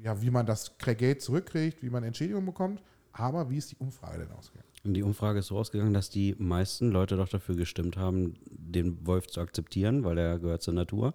[0.03, 2.83] ja, wie man das Geld zurückkriegt, wie man Entschädigung bekommt.
[3.13, 4.69] Aber wie ist die Umfrage denn ausgegangen?
[4.85, 9.07] Und die Umfrage ist so ausgegangen, dass die meisten Leute doch dafür gestimmt haben, den
[9.07, 11.15] Wolf zu akzeptieren, weil er gehört zur Natur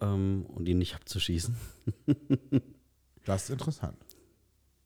[0.00, 1.56] ähm, und ihn nicht abzuschießen.
[3.24, 3.98] Das ist interessant.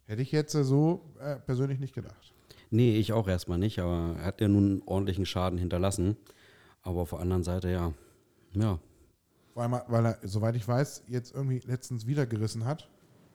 [0.06, 2.34] Hätte ich jetzt so äh, persönlich nicht gedacht.
[2.70, 6.16] Nee, ich auch erstmal nicht, aber er hat ja nun einen ordentlichen Schaden hinterlassen.
[6.82, 7.92] Aber auf der anderen Seite, ja,
[8.54, 8.80] ja,
[9.54, 12.88] Vor allem, weil er, soweit ich weiß, jetzt irgendwie letztens wieder gerissen hat.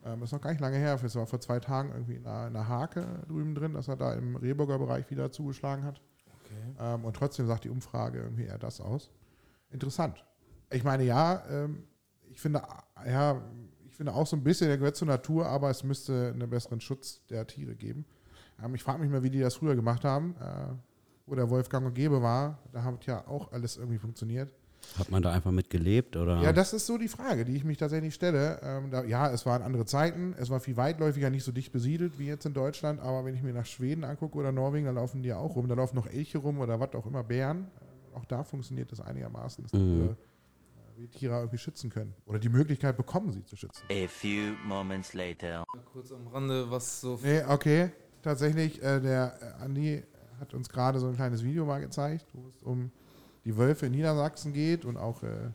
[0.04, 2.48] Ähm, ist noch gar nicht lange her, es war vor zwei Tagen irgendwie in einer,
[2.48, 6.02] in einer Hake drüben drin, dass er da im Rehburger Bereich wieder zugeschlagen hat.
[6.80, 9.10] Ähm, und trotzdem sagt die Umfrage irgendwie eher das aus.
[9.70, 10.24] Interessant.
[10.72, 11.84] Ich meine, ja, ähm,
[12.30, 12.62] ich finde,
[13.06, 13.42] äh, ja,
[13.86, 16.82] ich finde auch so ein bisschen, der gehört zur Natur, aber es müsste einen besseren
[16.82, 18.06] Schutz der Tiere geben.
[18.64, 20.74] Ähm, ich frage mich mal, wie die das früher gemacht haben, äh,
[21.26, 22.60] wo der Wolfgang und Gebe war.
[22.72, 24.50] Da hat ja auch alles irgendwie funktioniert.
[25.00, 26.42] hat man da einfach mit gelebt oder?
[26.42, 28.60] Ja, das ist so die Frage, die ich mich tatsächlich stelle.
[28.62, 32.20] Ähm, da, ja, es waren andere Zeiten, es war viel weitläufiger, nicht so dicht besiedelt
[32.20, 35.24] wie jetzt in Deutschland, aber wenn ich mir nach Schweden angucke oder Norwegen, da laufen
[35.24, 37.68] die ja auch rum, da laufen noch Elche rum oder was auch immer, Bären.
[38.14, 40.16] Äh, Auch da funktioniert das einigermaßen, dass Mhm.
[40.98, 42.14] Die Wildtiere irgendwie schützen können.
[42.26, 43.84] Oder die Möglichkeit bekommen, sie zu schützen.
[43.92, 45.64] A few moments later.
[45.92, 47.20] Kurz am Rande, was so.
[47.24, 47.92] Nee, okay.
[48.24, 50.04] Tatsächlich, äh, der äh, Andi
[50.40, 52.92] hat uns gerade so ein kleines Video mal gezeigt, wo es um
[53.46, 55.52] die Wölfe in Niedersachsen geht und auch äh,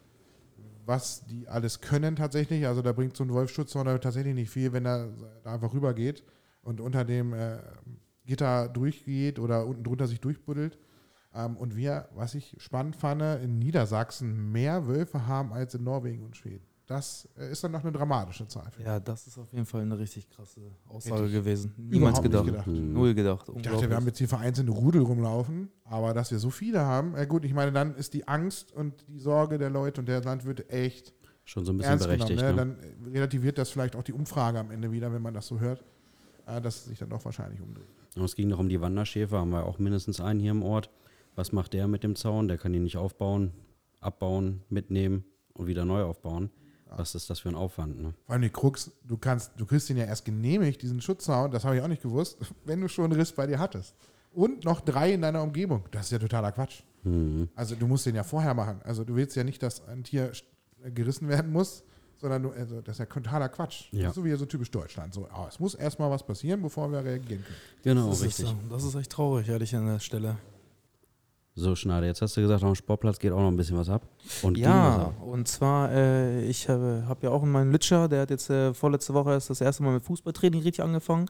[0.87, 2.67] was die alles können tatsächlich.
[2.67, 5.09] Also da bringt so ein Wolfsschutzhorn tatsächlich nicht viel, wenn er
[5.43, 6.25] da einfach rübergeht
[6.63, 7.59] und unter dem äh,
[8.27, 10.79] Gitter durchgeht oder unten drunter sich durchbuddelt.
[11.35, 16.25] Ähm, und wir, was ich spannend fand, in Niedersachsen mehr Wölfe haben als in Norwegen
[16.25, 16.67] und Schweden.
[16.87, 18.71] Das äh, ist dann noch eine dramatische Zahl.
[18.85, 21.75] Ja, das ist auf jeden Fall eine richtig krasse Aussage Hätte gewesen.
[21.79, 22.45] Niemals gedacht.
[22.45, 22.67] gedacht.
[22.67, 22.93] Mhm.
[22.93, 23.49] Null gedacht.
[23.55, 27.15] Ich dachte, wir haben jetzt hier vereinzelte Rudel rumlaufen, aber dass wir so viele haben,
[27.17, 30.23] ja gut, ich meine, dann ist die Angst und die Sorge der Leute und der
[30.23, 31.15] Landwirte echt
[31.45, 32.19] Schon so ein bisschen ernst genommen.
[32.19, 32.43] berechtigt.
[32.43, 32.51] Ne?
[32.51, 32.57] Ne?
[32.57, 35.61] Dann äh, relativiert das vielleicht auch die Umfrage am Ende wieder, wenn man das so
[35.61, 35.83] hört,
[36.47, 37.87] äh, dass es sich dann doch wahrscheinlich umdreht.
[38.17, 40.91] Und es ging noch um die Wanderschäfer, haben wir auch mindestens einen hier im Ort.
[41.35, 42.49] Was macht der mit dem Zaun?
[42.49, 43.53] Der kann ihn nicht aufbauen,
[44.01, 46.51] abbauen, mitnehmen und wieder neu aufbauen.
[46.97, 48.01] Was ist das für ein Aufwand?
[48.01, 48.15] Ne?
[48.27, 51.65] Vor allem die Krux, du kannst, du kriegst ihn ja erst genehmigt, diesen Schutzzaun, das
[51.65, 53.95] habe ich auch nicht gewusst, wenn du schon einen Riss bei dir hattest.
[54.35, 55.85] Und noch drei in deiner Umgebung.
[55.91, 56.83] Das ist ja totaler Quatsch.
[57.05, 57.49] Mhm.
[57.55, 58.81] Also du musst den ja vorher machen.
[58.85, 60.33] Also du willst ja nicht, dass ein Tier
[60.83, 61.85] äh, gerissen werden muss,
[62.17, 63.89] sondern du, also das ist ja totaler Quatsch.
[63.93, 64.03] Ja.
[64.03, 65.13] Das ist so wie so typisch Deutschland.
[65.13, 67.57] So, ah, es muss erstmal was passieren, bevor wir reagieren können.
[67.83, 68.47] Genau, das richtig.
[68.47, 70.39] Ist, das ist echt traurig, ehrlich an der Stelle.
[71.55, 74.09] So, Schneider, jetzt hast du gesagt, am Sportplatz geht auch noch ein bisschen was ab.
[74.43, 75.23] Und Ja, ab.
[75.23, 79.13] und zwar, äh, ich habe hab ja auch meinen Lütscher, der hat jetzt äh, vorletzte
[79.13, 81.27] Woche erst das erste Mal mit Fußballtraining richtig angefangen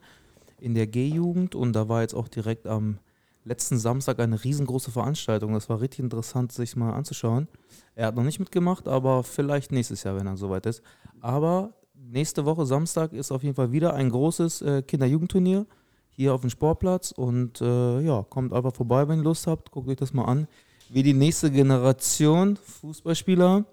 [0.61, 2.99] in der G-Jugend und da war jetzt auch direkt am
[3.43, 5.53] letzten Samstag eine riesengroße Veranstaltung.
[5.53, 7.49] Das war richtig interessant, sich mal anzuschauen.
[7.93, 10.81] Er hat noch nicht mitgemacht, aber vielleicht nächstes Jahr, wenn er soweit ist.
[11.19, 15.65] Aber nächste Woche Samstag ist auf jeden Fall wieder ein großes äh, Kinder-Jugendturnier
[16.15, 19.89] hier auf dem Sportplatz und äh, ja, kommt einfach vorbei, wenn ihr Lust habt, guckt
[19.89, 20.47] euch das mal an.
[20.89, 23.65] Wie die nächste Generation Fußballspieler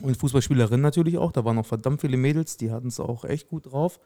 [0.00, 3.48] und Fußballspielerinnen natürlich auch, da waren noch verdammt viele Mädels, die hatten es auch echt
[3.48, 4.00] gut drauf.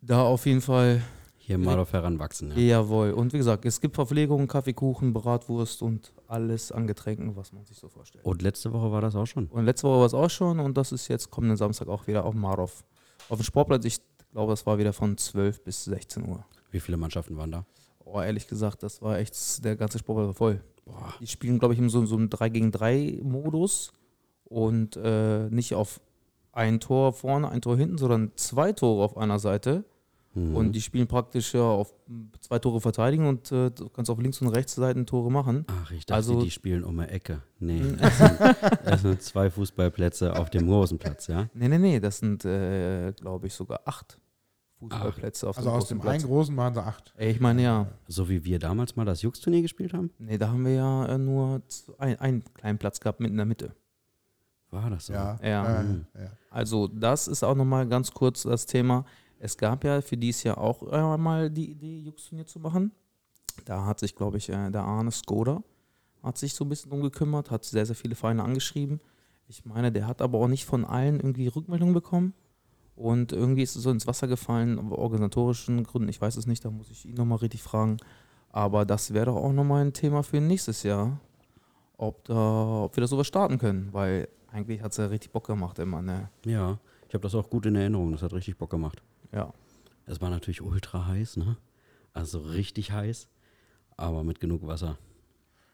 [0.00, 1.02] Da auf jeden Fall,
[1.38, 2.50] Hier im Mardorf heranwachsen.
[2.50, 2.58] Ja.
[2.58, 3.12] jawohl.
[3.12, 7.64] Und wie gesagt, es gibt Verpflegung, Kaffee, Kuchen, Bratwurst und alles an Getränken, was man
[7.64, 8.24] sich so vorstellt.
[8.24, 9.46] Und letzte Woche war das auch schon.
[9.46, 12.24] Und letzte Woche war es auch schon und das ist jetzt kommenden Samstag auch wieder
[12.24, 12.84] auf Marov.
[13.28, 13.98] Auf dem Sportplatz, ich
[14.32, 16.44] glaube, das war wieder von 12 bis 16 Uhr.
[16.74, 17.64] Wie viele Mannschaften waren da?
[18.04, 20.60] Oh, ehrlich gesagt, das war echt, der ganze Sportplatz war voll.
[20.84, 21.14] Boah.
[21.20, 23.92] Die spielen, glaube ich, in so, so einem 3 gegen 3 Modus
[24.44, 26.00] und äh, nicht auf
[26.52, 29.84] ein Tor vorne, ein Tor hinten, sondern zwei Tore auf einer Seite.
[30.34, 30.56] Mhm.
[30.56, 31.94] Und die spielen praktisch ja auf
[32.40, 35.64] zwei Tore verteidigen und äh, du kannst auf links und rechts Seiten Tore machen.
[35.68, 37.40] Ach, ich dachte, Also- die spielen um eine Ecke.
[37.60, 38.40] Nee, das sind,
[38.84, 41.48] das sind zwei Fußballplätze auf dem großen Platz, ja?
[41.54, 44.18] Nee, nee, nee, das sind, äh, glaube ich, sogar acht
[44.78, 46.14] Fußballplätze auf Also dem aus großen dem Platz.
[46.14, 47.14] einen großen waren sie acht.
[47.18, 47.86] Ich meine, ja.
[48.08, 50.10] So wie wir damals mal das Jux-Turnier gespielt haben?
[50.18, 53.38] Nee, da haben wir ja äh, nur z- ein, einen kleinen Platz gehabt, mitten in
[53.38, 53.74] der Mitte.
[54.70, 55.12] War das so?
[55.12, 55.38] Ja.
[55.42, 55.80] Ja.
[55.80, 56.06] Äh, Mhm.
[56.14, 56.30] ja.
[56.50, 59.04] Also das ist auch nochmal ganz kurz das Thema.
[59.38, 62.92] Es gab ja für dieses Jahr auch einmal die Idee, Jux-Turnier zu machen.
[63.64, 65.62] Da hat sich, glaube ich, äh, der Arne Skoda
[66.22, 69.00] hat sich so ein bisschen drum gekümmert, hat sehr, sehr viele Vereine angeschrieben.
[69.46, 72.32] Ich meine, der hat aber auch nicht von allen irgendwie Rückmeldungen bekommen.
[72.96, 76.64] Und irgendwie ist es so ins Wasser gefallen, aus organisatorischen Gründen, ich weiß es nicht,
[76.64, 77.96] da muss ich ihn nochmal richtig fragen.
[78.50, 81.18] Aber das wäre doch auch nochmal ein Thema für nächstes Jahr,
[81.96, 85.46] ob, da, ob wir da sowas starten können, weil eigentlich hat es ja richtig Bock
[85.46, 86.30] gemacht immer, ne?
[86.44, 86.78] Ja,
[87.08, 88.12] ich habe das auch gut in Erinnerung.
[88.12, 89.02] Das hat richtig Bock gemacht.
[89.32, 89.52] Ja.
[90.06, 91.56] Es war natürlich ultra heiß, ne?
[92.12, 93.28] Also richtig heiß,
[93.96, 94.98] aber mit genug Wasser.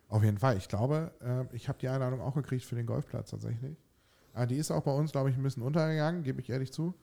[0.08, 0.56] Auf jeden Fall.
[0.56, 3.76] Ich glaube, äh, ich habe die Einladung auch gekriegt für den Golfplatz tatsächlich.
[4.34, 6.94] Äh, die ist auch bei uns, glaube ich, ein bisschen untergegangen, gebe ich ehrlich zu.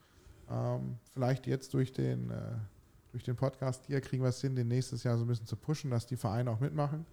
[0.50, 2.58] Ähm, vielleicht jetzt durch den, äh,
[3.12, 5.56] durch den Podcast hier kriegen wir es hin, den nächstes Jahr so ein bisschen zu
[5.56, 7.06] pushen, dass die Vereine auch mitmachen.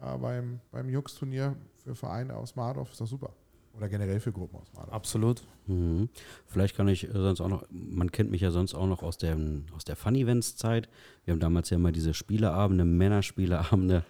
[0.00, 3.32] Äh, beim beim Jux-Turnier für Vereine aus Mardorf ist das super.
[3.74, 4.94] Oder generell für Gruppen aus Mardorf.
[4.94, 5.42] Absolut.
[5.66, 6.08] Mhm.
[6.46, 9.18] Vielleicht kann ich äh, sonst auch noch, man kennt mich ja sonst auch noch aus
[9.18, 9.36] der,
[9.76, 10.88] aus der Fun-Events-Zeit.
[11.24, 14.04] Wir haben damals ja immer diese Spieleabende, Männerspieleabende.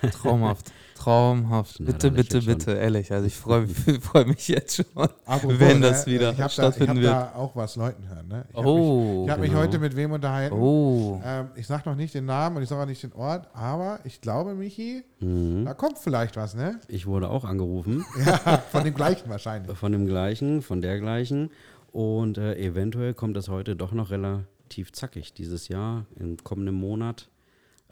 [0.22, 0.72] Traumhaft.
[0.96, 1.76] Traumhaft.
[1.78, 3.12] Na, Bitte, bitte, bitte, ehrlich.
[3.12, 5.08] Also ich freue mich, freu mich jetzt schon.
[5.26, 7.14] Apropos, Wenn das ne, wieder ich stattfinden da, ich wird.
[7.14, 8.26] hab da auch was Leuten hören.
[8.28, 8.44] Ne?
[8.50, 9.18] Ich habe Oh.
[9.20, 9.60] mich, ich hab mich genau.
[9.62, 10.56] heute mit wem unterhalten.
[10.58, 11.20] Oh.
[11.24, 14.00] Ähm, ich sage noch nicht den Namen und ich sage auch nicht den Ort, aber
[14.04, 15.64] ich glaube, Michi, Mhm.
[15.64, 16.80] da kommt vielleicht was, ne?
[16.88, 18.38] Ich wurde auch angerufen Ja,
[18.72, 19.76] von dem gleichen wahrscheinlich.
[19.78, 21.50] von dem gleichen, von der gleichen.
[21.92, 27.28] Und äh, eventuell kommt das heute doch noch relativ zackig dieses Jahr, im kommenden Monat.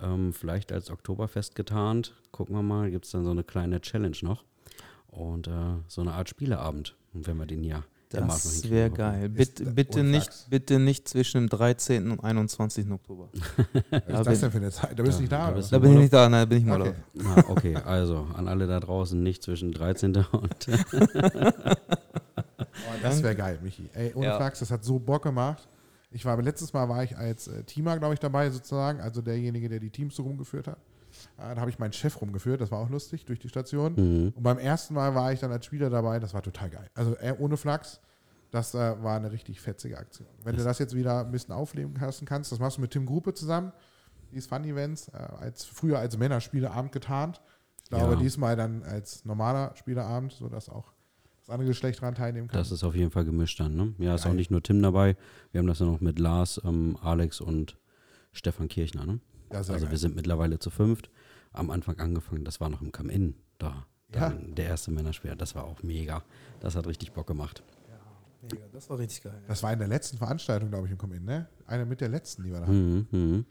[0.02, 2.14] Ähm, vielleicht als Oktoberfest getarnt.
[2.30, 4.44] Gucken wir mal, gibt es dann so eine kleine Challenge noch.
[5.08, 5.50] Und äh,
[5.88, 6.94] so eine Art Spieleabend.
[7.14, 9.30] Und wenn wir den ja Das wäre geil.
[9.30, 12.10] Bitte, bitte, nicht, bitte nicht zwischen dem 13.
[12.10, 12.90] und 21.
[12.90, 13.30] Oktober.
[13.90, 14.98] Was Da ist das denn für eine Zeit?
[14.98, 16.64] Da bist du nicht da, da Da bin ich nicht da, nein, da bin ich
[16.66, 16.94] im Okay.
[17.14, 20.14] Na, okay, also an alle da draußen nicht zwischen 13.
[20.16, 20.66] und
[22.78, 23.88] Oh, das wäre geil, Michi.
[23.94, 24.36] Ey, ohne Ja.
[24.36, 25.66] Flachs, das hat so Bock gemacht.
[26.16, 29.68] Ich war, letztes Mal war ich als äh, Teamer, glaube ich, dabei sozusagen, also derjenige,
[29.68, 30.78] der die Teams so rumgeführt hat.
[31.38, 33.92] Äh, da habe ich meinen Chef rumgeführt, das war auch lustig, durch die Station.
[33.96, 34.32] Mhm.
[34.34, 36.88] Und beim ersten Mal war ich dann als Spieler dabei, das war total geil.
[36.94, 38.00] Also äh, ohne Flachs,
[38.50, 40.28] das äh, war eine richtig fetzige Aktion.
[40.42, 43.04] Wenn du das jetzt wieder ein bisschen aufleben lassen kannst, das machst du mit Tim
[43.04, 43.72] Gruppe zusammen,
[44.32, 47.42] dieses Fun-Events, äh, als, früher als Männerspieleabend getarnt.
[47.82, 48.18] Ich glaube, Ja.
[48.18, 50.92] diesmal dann als normaler Spieleabend, sodass auch
[51.46, 52.58] das andere Geschlecht daran teilnehmen kann.
[52.58, 53.76] das ist auf jeden Fall gemischt dann.
[53.76, 53.94] Ne?
[53.98, 55.16] Ja, ist auch nicht nur Tim dabei.
[55.52, 57.78] Wir haben das ja noch mit Lars, ähm, Alex und
[58.32, 59.06] Stefan Kirchner.
[59.06, 59.20] Ne?
[59.52, 59.90] Ja, Also geil.
[59.90, 61.08] wir sind mittlerweile zu fünft.
[61.52, 63.86] Am Anfang angefangen, das war noch im Come-In da.
[64.12, 64.30] Ja.
[64.30, 66.22] Dann Der erste Männerspiel, das war auch mega.
[66.60, 67.62] Das hat richtig Bock gemacht.
[68.42, 69.40] Mega, das war richtig geil.
[69.48, 71.48] Das war in der letzten Veranstaltung, glaube ich, im Come-In, ne?
[71.66, 73.06] Eine mit der letzten, die wir da hatten.
[73.10, 73.44] Mhm, mhm.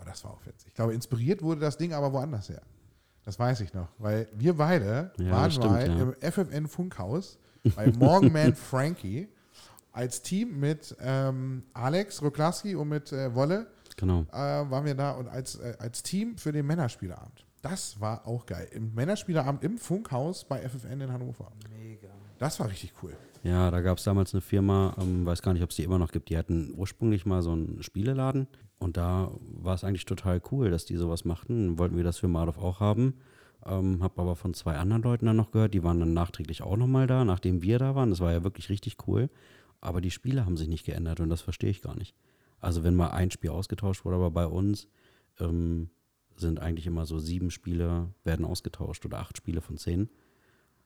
[0.00, 0.68] Oh, das war auch witzig.
[0.68, 2.62] Ich glaube, inspiriert wurde das Ding aber woanders her.
[3.24, 6.02] Das weiß ich noch, weil wir beide Ja, waren stimmt, mal ja.
[6.02, 7.38] im FFN Funkhaus
[7.76, 9.28] bei Morgenman Frankie
[9.92, 14.20] als Team mit ähm, Alex Roklaski und mit äh, Wolle Genau.
[14.32, 17.44] äh, waren wir da und als, äh, als Team für den Männerspieleabend.
[17.62, 18.68] Das war auch geil.
[18.70, 21.50] Im Männerspieleabend im Funkhaus bei FFN in Hannover.
[21.76, 22.08] Mega.
[22.38, 23.16] Das war richtig cool.
[23.42, 25.98] Ja, da gab es damals eine Firma, ähm, weiß gar nicht, ob es die immer
[25.98, 28.46] noch gibt, die hatten ursprünglich mal so einen Spieleladen
[28.78, 31.78] und da war es eigentlich total cool, dass die sowas machten.
[31.78, 33.14] Wollten wir das für Mardov auch haben.
[33.66, 36.76] Ähm, hab aber von zwei anderen Leuten dann noch gehört, die waren dann nachträglich auch
[36.76, 38.10] nochmal da, nachdem wir da waren.
[38.10, 39.30] Das war ja wirklich richtig cool.
[39.80, 42.14] Aber die Spiele haben sich nicht geändert und das verstehe ich gar nicht.
[42.60, 44.88] Also wenn mal ein Spiel ausgetauscht wurde, aber bei uns
[45.40, 45.90] ähm,
[46.36, 50.08] sind eigentlich immer so sieben Spiele werden ausgetauscht oder acht Spiele von zehn.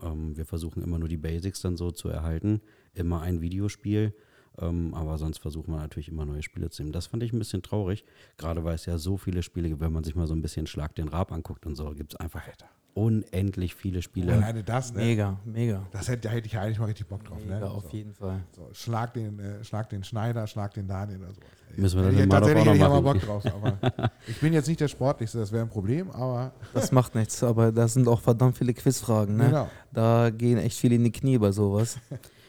[0.03, 2.61] Ähm, wir versuchen immer nur die Basics dann so zu erhalten.
[2.95, 4.15] Immer ein Videospiel.
[4.59, 6.93] Ähm, aber sonst versuchen wir natürlich immer neue Spiele zu nehmen.
[6.93, 8.05] Das fand ich ein bisschen traurig.
[8.37, 10.67] Gerade weil es ja so viele Spiele gibt, wenn man sich mal so ein bisschen
[10.67, 12.43] Schlag den Rab anguckt und so, gibt es einfach
[12.95, 14.33] unendlich viele Spiele.
[14.33, 15.01] Alleine das, ne?
[15.01, 15.87] Mega, mega.
[15.93, 17.39] Das hätte, da hätte ich ja eigentlich mal richtig Bock drauf.
[17.43, 17.71] Mega, ne?
[17.71, 17.97] auf so.
[17.97, 18.43] jeden Fall.
[18.55, 21.49] So, schlag, den, äh, schlag den Schneider, schlag den Daniel oder sowas.
[21.75, 23.05] Müssen wir das hätte tatsächlich auch hätte ich machen.
[23.05, 23.47] Bock drauf.
[23.47, 27.43] Aber ich bin jetzt nicht der Sportlichste, das wäre ein Problem, aber Das macht nichts,
[27.43, 29.37] aber da sind auch verdammt viele Quizfragen.
[29.37, 29.47] Ne?
[29.47, 29.71] genau.
[29.93, 31.99] Da gehen echt viele in die Knie bei sowas.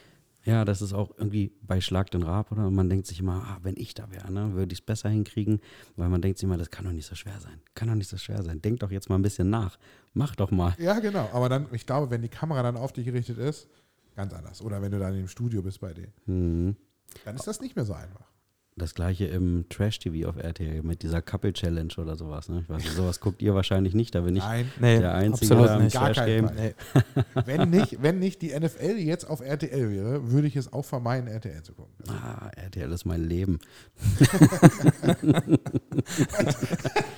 [0.44, 2.66] Ja, das ist auch irgendwie bei Schlag den Rab, oder?
[2.66, 5.08] Und man denkt sich immer, ah, wenn ich da wäre, ne, würde ich es besser
[5.08, 5.60] hinkriegen,
[5.96, 7.60] weil man denkt sich immer, das kann doch nicht so schwer sein.
[7.74, 8.60] Kann doch nicht so schwer sein.
[8.60, 9.78] Denk doch jetzt mal ein bisschen nach.
[10.12, 10.74] Mach doch mal.
[10.78, 11.28] Ja, genau.
[11.32, 13.68] Aber dann, ich glaube, wenn die Kamera dann auf dich gerichtet ist,
[14.14, 14.60] ganz anders.
[14.60, 16.76] Oder wenn du dann im Studio bist bei denen, Mhm.
[17.24, 18.26] dann ist das nicht mehr so einfach.
[18.76, 22.48] Das gleiche im Trash-TV auf RTL mit dieser Couple-Challenge oder sowas.
[22.48, 22.62] Ne?
[22.62, 25.56] Ich weiß nicht, sowas guckt ihr wahrscheinlich nicht, da bin ich Nein, Nee, der Einzige
[25.56, 25.94] absolut nicht.
[25.94, 26.48] Gar Trash-Game.
[26.48, 26.74] Fall.
[27.14, 27.22] Nee.
[27.46, 31.28] wenn, nicht, wenn nicht die NFL jetzt auf RTL wäre, würde ich es auch vermeiden,
[31.28, 31.94] RTL zu gucken.
[32.08, 33.60] Ah, RTL ist mein Leben.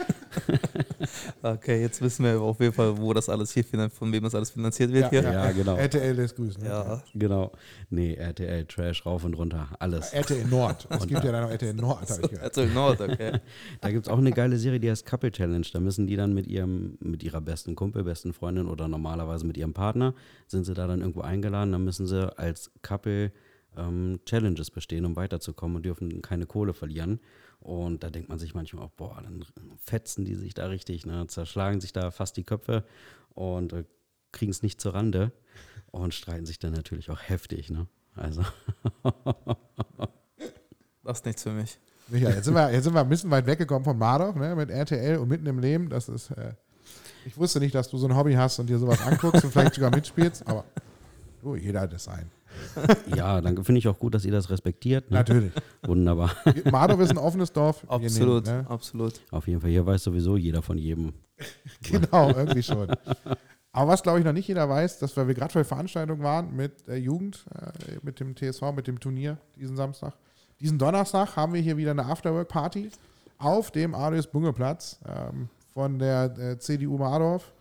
[1.43, 4.51] Okay, jetzt wissen wir auf jeden Fall, wo das alles hier, von wem das alles
[4.51, 5.23] finanziert wird hier.
[5.23, 5.77] Ja, genau.
[5.77, 6.63] RTL lässt grüßen.
[6.63, 6.69] ne?
[6.69, 7.03] Ja.
[7.15, 7.53] Genau.
[7.91, 10.13] Nee, RTL, Trash, rauf und runter, alles.
[10.13, 10.87] RTL Nord.
[10.97, 12.57] Es gibt ja dann noch RTL Nord, habe ich gehört.
[12.57, 13.33] RTL Nord, okay.
[13.81, 15.67] Da gibt es auch eine geile Serie, die heißt Couple Challenge.
[15.73, 19.57] Da müssen die dann mit ihrem, mit ihrer besten Kumpel, besten Freundin oder normalerweise mit
[19.57, 20.15] ihrem Partner,
[20.47, 23.33] sind sie da dann irgendwo eingeladen, dann müssen sie als Couple
[23.77, 27.21] ähm, Challenges bestehen, um weiterzukommen und dürfen keine Kohle verlieren.
[27.61, 29.45] Und da denkt man sich manchmal auch, boah, dann
[29.79, 32.85] fetzen die sich da richtig, ne, zerschlagen sich da fast die Köpfe
[33.35, 33.85] und äh,
[34.33, 35.33] kriegen es nicht zur Rande
[35.91, 37.87] und streiten sich dann natürlich auch heftig, ne?
[38.15, 38.43] Also,
[41.07, 41.79] Das ist nichts für mich.
[42.09, 44.71] Michael, jetzt sind, wir, jetzt sind wir ein bisschen weit weggekommen von Mardov, ne, mit
[44.71, 45.89] RTL und mitten im Leben.
[45.89, 46.55] Das ist, äh,
[47.25, 49.75] ich wusste nicht, dass du so ein Hobby hast und dir sowas anguckst und vielleicht
[49.75, 50.65] sogar mitspielst, aber
[51.43, 52.31] du, jeder hat es sein.
[53.15, 55.11] Ja, dann finde ich auch gut, dass ihr das respektiert.
[55.11, 55.19] Ne?
[55.19, 55.53] Natürlich.
[55.83, 56.33] Wunderbar.
[56.71, 57.85] Mardov ist ein offenes Dorf.
[57.89, 58.71] Absolut, nehmen, ne?
[58.71, 59.21] absolut.
[59.31, 61.13] Auf jeden Fall, hier weiß sowieso jeder von jedem.
[61.83, 62.89] Genau, irgendwie schon.
[63.73, 66.57] Aber was, glaube ich, noch nicht jeder weiß, dass wir, wir gerade bei Veranstaltungen waren
[66.57, 70.15] mit der Jugend, äh, mit dem TSV, mit dem Turnier diesen Samstag.
[70.61, 72.91] Diesen Donnerstag haben wir hier wieder eine Afterwork-Party
[73.39, 77.53] auf dem Alois Bungeplatz ähm, von der äh, CDU Mardorf.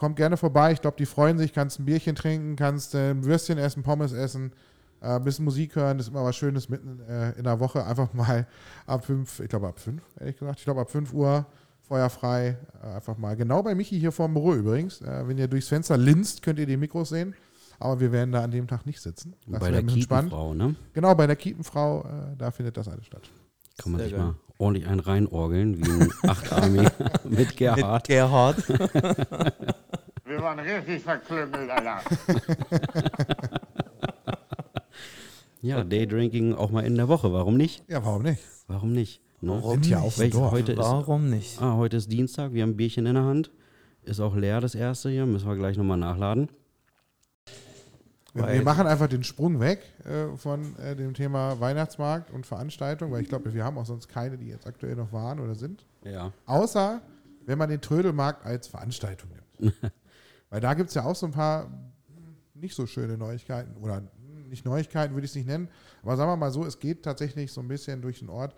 [0.00, 0.72] Kommt gerne vorbei.
[0.72, 1.52] Ich glaube, die freuen sich.
[1.52, 4.50] Kannst ein Bierchen trinken, kannst äh, ein Würstchen essen, Pommes essen,
[5.02, 5.98] äh, ein bisschen Musik hören.
[5.98, 7.84] Das ist immer was Schönes mitten äh, in der Woche.
[7.84, 8.46] Einfach mal
[8.86, 10.58] ab fünf, ich glaube ab fünf, ehrlich gesagt.
[10.58, 11.44] Ich glaube ab fünf Uhr
[11.82, 12.56] feuerfrei.
[12.82, 13.36] Äh, einfach mal.
[13.36, 15.02] Genau bei Michi hier vor dem Büro übrigens.
[15.02, 17.34] Äh, wenn ihr durchs Fenster linst, könnt ihr die Mikros sehen.
[17.78, 19.34] Aber wir werden da an dem Tag nicht sitzen.
[19.46, 20.30] Das Bei wäre der ein bisschen spannend.
[20.30, 20.76] Kiepenfrau, ne?
[20.94, 23.28] Genau, bei der Kiepenfrau, äh, da findet das alles statt.
[23.76, 24.24] Kann man Sehr sich geil.
[24.28, 26.88] mal ordentlich einen reinorgeln, wie ein Achtarmee
[27.28, 28.08] mit Gerhard.
[28.08, 28.64] Mit Gerhard.
[30.40, 32.00] Wir waren richtig verklüngelt, Alter.
[35.62, 37.30] Ja, Daydrinking auch mal in der Woche.
[37.34, 37.84] Warum nicht?
[37.86, 38.42] Ja, warum nicht?
[38.66, 39.20] Warum nicht?
[39.42, 39.50] Ne?
[39.52, 40.06] Warum Sind ja nicht?
[40.06, 40.52] auf dem Dorf.
[40.52, 41.60] heute, ist, Warum nicht?
[41.60, 43.50] ah, heute ist Dienstag, wir haben ein Bierchen in der Hand.
[44.02, 45.26] Ist auch leer, das erste hier.
[45.26, 46.48] Müssen wir gleich nochmal nachladen.
[48.32, 53.12] Weil- wir machen einfach den Sprung weg äh, von äh, dem Thema Weihnachtsmarkt und Veranstaltung,
[53.12, 55.84] weil ich glaube, wir haben auch sonst keine, die jetzt aktuell noch waren oder sind.
[56.04, 56.32] Ja.
[56.46, 57.02] Außer,
[57.44, 59.28] wenn man den Trödelmarkt als Veranstaltung
[59.60, 59.74] nimmt.
[60.50, 61.70] weil da gibt es ja auch so ein paar
[62.54, 64.02] nicht so schöne Neuigkeiten oder
[64.48, 65.68] nicht Neuigkeiten würde ich es nicht nennen,
[66.02, 68.54] aber sagen wir mal so, es geht tatsächlich so ein bisschen durch den Ort.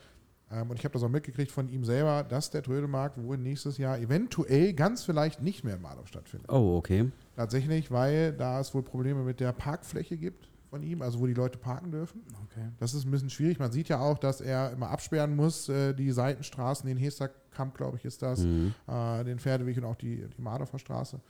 [0.51, 3.79] Ähm, und ich habe das auch mitgekriegt von ihm selber, dass der Trödelmarkt wohl nächstes
[3.79, 6.51] Jahr eventuell ganz vielleicht nicht mehr in Marlow stattfindet.
[6.51, 7.11] Oh, okay.
[7.37, 11.35] Tatsächlich, weil da es wohl Probleme mit der Parkfläche gibt von ihm, also wo die
[11.35, 12.23] Leute parken dürfen.
[12.51, 12.67] Okay.
[12.79, 13.59] Das ist ein bisschen schwierig.
[13.59, 17.99] Man sieht ja auch, dass er immer absperren muss, äh, die Seitenstraßen, den Hesterkamp, glaube
[17.99, 18.75] ich, ist das, Mhm.
[18.89, 21.21] äh, den Pferdeweg und auch die, die Mardorfer Straße.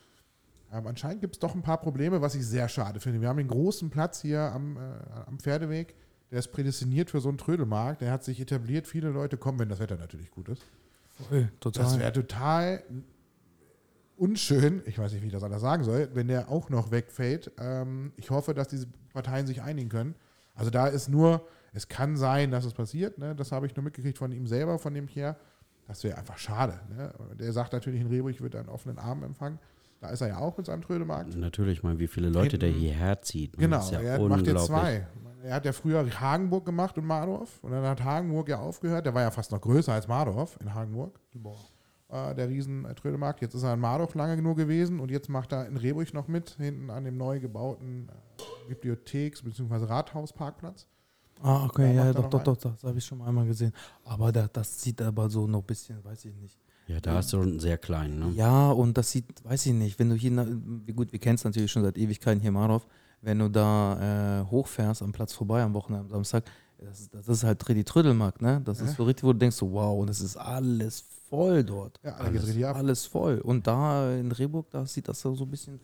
[0.73, 3.21] Ähm, anscheinend gibt es doch ein paar Probleme, was ich sehr schade finde.
[3.21, 4.81] Wir haben den großen Platz hier am, äh,
[5.27, 5.95] am Pferdeweg,
[6.31, 8.01] der ist prädestiniert für so einen Trödelmarkt.
[8.01, 10.63] Der hat sich etabliert, viele Leute kommen, wenn das Wetter natürlich gut ist.
[11.29, 11.85] Voll, total.
[11.85, 12.83] Das wäre total
[14.17, 17.53] unschön, ich weiß nicht, wie ich das anders sagen soll, wenn der auch noch wegfällt.
[17.59, 20.15] Ähm, ich hoffe, dass diese Parteien sich einigen können.
[20.55, 23.19] Also da ist nur, es kann sein, dass es passiert.
[23.19, 23.35] Ne?
[23.35, 25.37] Das habe ich nur mitgekriegt von ihm selber, von dem hier.
[25.87, 26.81] Das wäre einfach schade.
[26.89, 27.13] Ne?
[27.39, 29.59] Der sagt natürlich in Rehburg wird einen offenen Arm empfangen.
[30.03, 31.37] Da ist er ja auch mit seinem Trödemarkt.
[31.37, 32.83] Natürlich, ich meine, wie viele Leute der Hinten.
[32.87, 33.57] hierher zieht.
[33.57, 33.63] ne?
[33.63, 35.07] Genau, ja er macht jetzt zwei.
[35.45, 37.61] Er hat ja früher Hagenburg gemacht und Mardorf.
[37.63, 39.07] Und dann hat Hagenburg ja aufgehört.
[39.07, 41.21] Der war ja fast noch größer als Mardorf in Hagenburg.
[42.09, 43.43] Äh, der riesen äh, Trödelmarkt.
[43.43, 46.27] Jetzt ist er in Mardorf lange genug gewesen und jetzt macht er in Rehburg noch
[46.27, 48.09] mit, hinten an dem neu gebauten
[48.69, 49.85] äh, Bibliotheks- bzw.
[49.85, 50.89] Rathausparkplatz.
[51.41, 53.73] Ah, okay, Da ja, doch, doch, doch, das habe ich schon mal einmal gesehen.
[54.05, 56.59] Aber da, das sieht aber so noch ein bisschen, weiß ich nicht.
[56.93, 58.33] Ja, da ist schon sehr klein, ne?
[58.35, 60.31] Ja, und das sieht, weiß ich nicht, wenn du hier,
[60.95, 62.87] gut, wir kennen es natürlich schon seit Ewigkeiten hier in Marov,
[63.23, 66.45] wenn du da äh, hochfährst am Platz vorbei am Wochenende, am Samstag,
[66.79, 68.61] das, das ist halt die Trödelmarkt, ne?
[68.65, 68.87] Das Ja.
[68.87, 71.99] ist so richtig, wo du denkst, so, wow, und es ist alles voll dort.
[72.03, 72.77] Ja, ab.
[72.77, 73.39] Alles voll.
[73.39, 75.81] Und da in Rehburg, da sieht das so ein bisschen.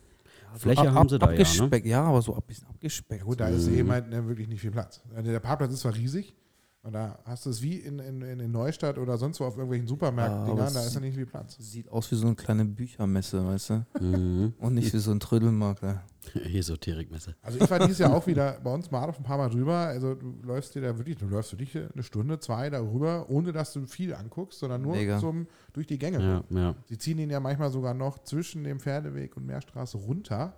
[0.56, 1.38] Fläche haben sie da ja, ne?
[1.40, 1.86] abgespeckt.
[1.86, 3.20] ja, aber so ein bisschen abgespeckt.
[3.20, 5.00] Ja gut, da ist eben halt ne, wirklich nicht viel Platz.
[5.14, 6.34] Also Der Parkplatz ist zwar riesig,
[6.82, 9.86] und da hast du es wie in, in, in Neustadt oder sonst wo auf irgendwelchen
[9.86, 11.56] Ja, Supermärkten, aber da es ist ja nicht viel Platz.
[11.58, 13.86] Sieht aus wie so eine kleine Büchermesse, weißt du?
[14.00, 14.54] Mhm.
[14.58, 15.82] Und nicht wie so ein Trödelmarkt.
[15.82, 16.02] Ja.
[16.34, 17.34] Esoterikmesse.
[17.42, 19.74] Also ich war dieses Jahr auch wieder bei uns mal auf ein paar Mal drüber.
[19.74, 23.52] Also du läufst dir da wirklich, du läufst für dich eine Stunde, zwei darüber, ohne
[23.52, 25.18] dass du viel anguckst, sondern nur Mega.
[25.18, 26.44] zum, durch die Gänge.
[26.50, 26.74] Ja, ja.
[26.86, 30.54] Sie ziehen ihn ja manchmal sogar noch zwischen dem Pferdeweg und Meerstraße runter.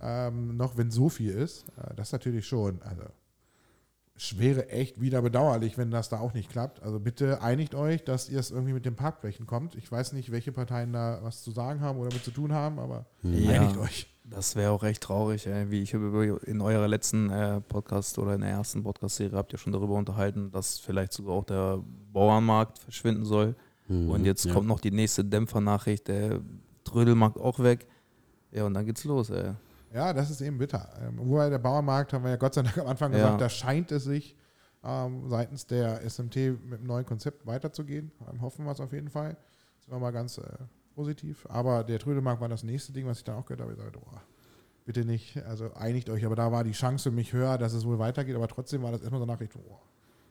[0.00, 1.64] Ähm, noch wenn so viel ist.
[1.76, 2.80] Äh, das natürlich schon.
[2.82, 3.02] Also
[4.36, 6.82] wäre echt wieder bedauerlich, wenn das da auch nicht klappt.
[6.82, 9.74] Also bitte einigt euch, dass ihr es irgendwie mit den Parkflächen kommt.
[9.76, 12.78] Ich weiß nicht, welche Parteien da was zu sagen haben oder mit zu tun haben,
[12.78, 13.60] aber Ja.
[13.60, 14.08] einigt euch.
[14.24, 15.70] Das wäre auch echt traurig, ey.
[15.70, 19.72] wie ich in eurer letzten äh, Podcast oder in der ersten Podcast-Serie habt ihr schon
[19.72, 21.78] darüber unterhalten, dass vielleicht sogar auch der
[22.12, 23.54] Bauernmarkt verschwinden soll.
[23.88, 24.52] Mhm, Und jetzt ja.
[24.52, 26.40] kommt noch die nächste Dämpfernachricht, der
[26.84, 27.86] Trödelmarkt auch weg.
[28.50, 29.52] Ja, und dann geht's los, ey.
[29.92, 30.88] Ja, das ist eben bitter.
[31.00, 33.18] Ähm, wobei der Bauernmarkt, haben wir ja Gott sei Dank am Anfang Ja.
[33.18, 34.36] gesagt, da scheint es sich
[34.84, 38.12] ähm, seitens der SMT mit einem neuen Konzept weiterzugehen.
[38.30, 39.36] Ähm, hoffen wir es auf jeden Fall.
[39.80, 40.42] Sind wir mal ganz äh,
[40.94, 41.46] positiv.
[41.48, 43.72] Aber der Trödelmarkt war das nächste Ding, was ich dann auch gehört habe.
[43.72, 44.18] Ich sagte, oh,
[44.84, 46.24] bitte nicht, also einigt euch.
[46.24, 48.36] Aber da war die Chance für mich höher, dass es wohl weitergeht.
[48.36, 49.78] Aber trotzdem war das erstmal so eine Nachricht, oh,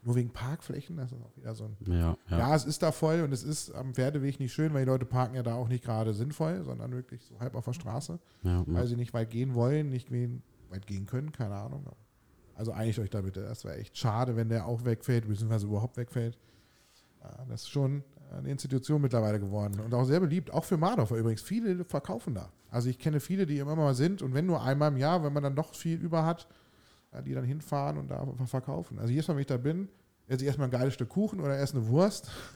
[0.08, 2.38] nur wegen Parkflächen, das ist auch wieder so ein Ja, ja.
[2.40, 2.56] ja.
[2.56, 5.36] es ist da voll und es ist am Pferdeweg nicht schön, weil die Leute parken
[5.36, 8.88] ja da auch nicht gerade sinnvoll, sondern wirklich so halb auf der Straße, ja, weil
[8.88, 10.10] sie nicht weit gehen wollen, nicht
[10.70, 11.86] weit gehen können, keine Ahnung.
[12.56, 13.42] Also einigt euch da bitte.
[13.44, 16.38] Das wäre echt schade, wenn der auch wegfällt, beziehungsweise überhaupt wegfällt.
[17.50, 21.42] Das ist schon eine Institution mittlerweile geworden und auch sehr beliebt, auch für Mardorfer übrigens.
[21.42, 22.50] Viele verkaufen da.
[22.72, 25.34] Also ich kenne viele, die immer mal sind und wenn nur einmal im Jahr, wenn
[25.34, 26.48] man dann doch viel über hat,
[27.26, 29.00] die dann hinfahren und da verkaufen.
[29.00, 29.88] Also jedes Mal, wenn ich da bin,
[30.28, 32.30] esse ich erstmal ein geiles Stück Kuchen oder esse eine Wurst,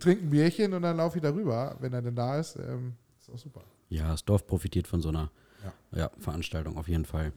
[0.00, 2.56] trinke ein Bierchen und dann laufe ich darüber, wenn er denn da ist.
[2.56, 3.62] Ähm, ist auch super.
[3.88, 5.30] ja, das Dorf profitiert von so einer
[5.64, 5.98] Ja.
[5.98, 7.32] ja, Veranstaltung auf jeden Fall.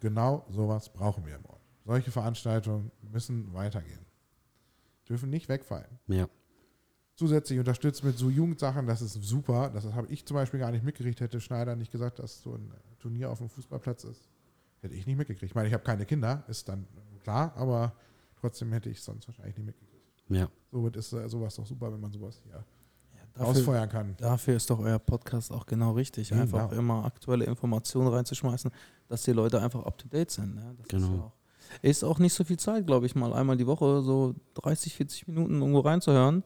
[0.00, 1.60] Genau sowas brauchen wir im Ort.
[1.84, 4.04] Solche Veranstaltungen müssen weitergehen.
[5.08, 5.98] Dürfen nicht wegfallen.
[6.06, 6.28] Ja,
[7.16, 9.70] Zusätzlich unterstützt mit so Jugendsachen, das ist super.
[9.70, 11.20] Das habe ich zum Beispiel gar nicht mitgekriegt.
[11.20, 14.28] Hätte Schneider nicht gesagt, dass so ein Turnier auf dem Fußballplatz ist.
[14.82, 15.50] Hätte ich nicht mitgekriegt.
[15.50, 16.86] Ich meine, ich habe keine Kinder, ist dann
[17.24, 17.92] klar, aber
[18.40, 20.22] trotzdem hätte ich es sonst wahrscheinlich nicht mitgekriegt.
[20.28, 20.48] ja.
[20.98, 22.64] Ist äh, sowas doch super, wenn man sowas hier
[23.34, 24.14] Dafür, ausfeuern kann.
[24.18, 26.28] dafür ist doch euer Podcast auch genau richtig.
[26.30, 26.42] Genau.
[26.42, 28.70] Einfach immer aktuelle Informationen reinzuschmeißen,
[29.08, 30.56] dass die Leute einfach up to date sind.
[30.56, 30.74] Ne?
[30.76, 31.14] Das Ist, Genau.
[31.16, 31.32] ja auch,
[31.82, 35.28] ist auch nicht so viel Zeit, glaube ich, mal einmal die Woche so 30, 40
[35.28, 36.42] Minuten irgendwo reinzuhören.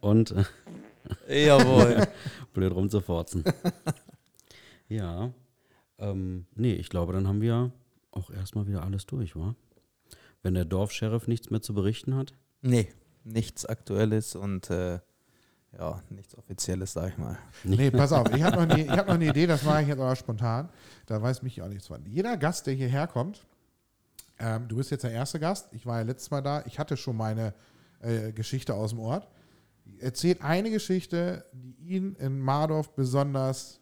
[0.00, 0.34] Und
[1.28, 2.06] Jawohl.
[2.52, 3.44] blöd rumzuforzen.
[4.88, 5.30] ja.
[5.98, 7.70] Ähm, nee, ich glaube, dann haben wir
[8.10, 9.54] auch erstmal wieder alles durch, wa?
[10.42, 12.32] Wenn der Dorfsheriff nichts mehr zu berichten hat.
[12.62, 12.88] nee,
[13.24, 14.98] nichts Aktuelles und äh,
[15.78, 17.38] ja, nichts Offizielles, sag ich mal.
[17.64, 19.88] Nee, pass auf, ich habe noch, eine- ich hab noch eine Idee, das mache ich
[19.88, 20.70] jetzt aber spontan.
[21.06, 22.04] Da weiß mich auch nichts von.
[22.06, 23.46] Jeder Gast, der hierher kommt,
[24.38, 26.96] ähm, du bist jetzt der erste Gast, ich war ja letztes Mal da, ich hatte
[26.96, 27.52] schon meine
[28.00, 29.28] äh, Geschichte aus dem Ort.
[29.98, 33.80] Erzählt eine Geschichte, die ihn in Mardorf besonders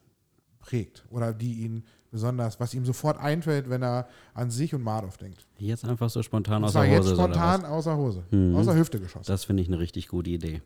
[0.58, 5.18] prägt oder die ihn besonders, was ihm sofort einfällt, wenn er an sich und Mardorf
[5.18, 5.46] denkt.
[5.58, 7.14] Jetzt einfach so spontan jetzt Hose.
[7.14, 8.54] oder spontan außer Hose, Mhm.
[8.56, 9.26] außer Hüfte geschossen.
[9.26, 10.62] Das finde ich eine richtig gute Idee.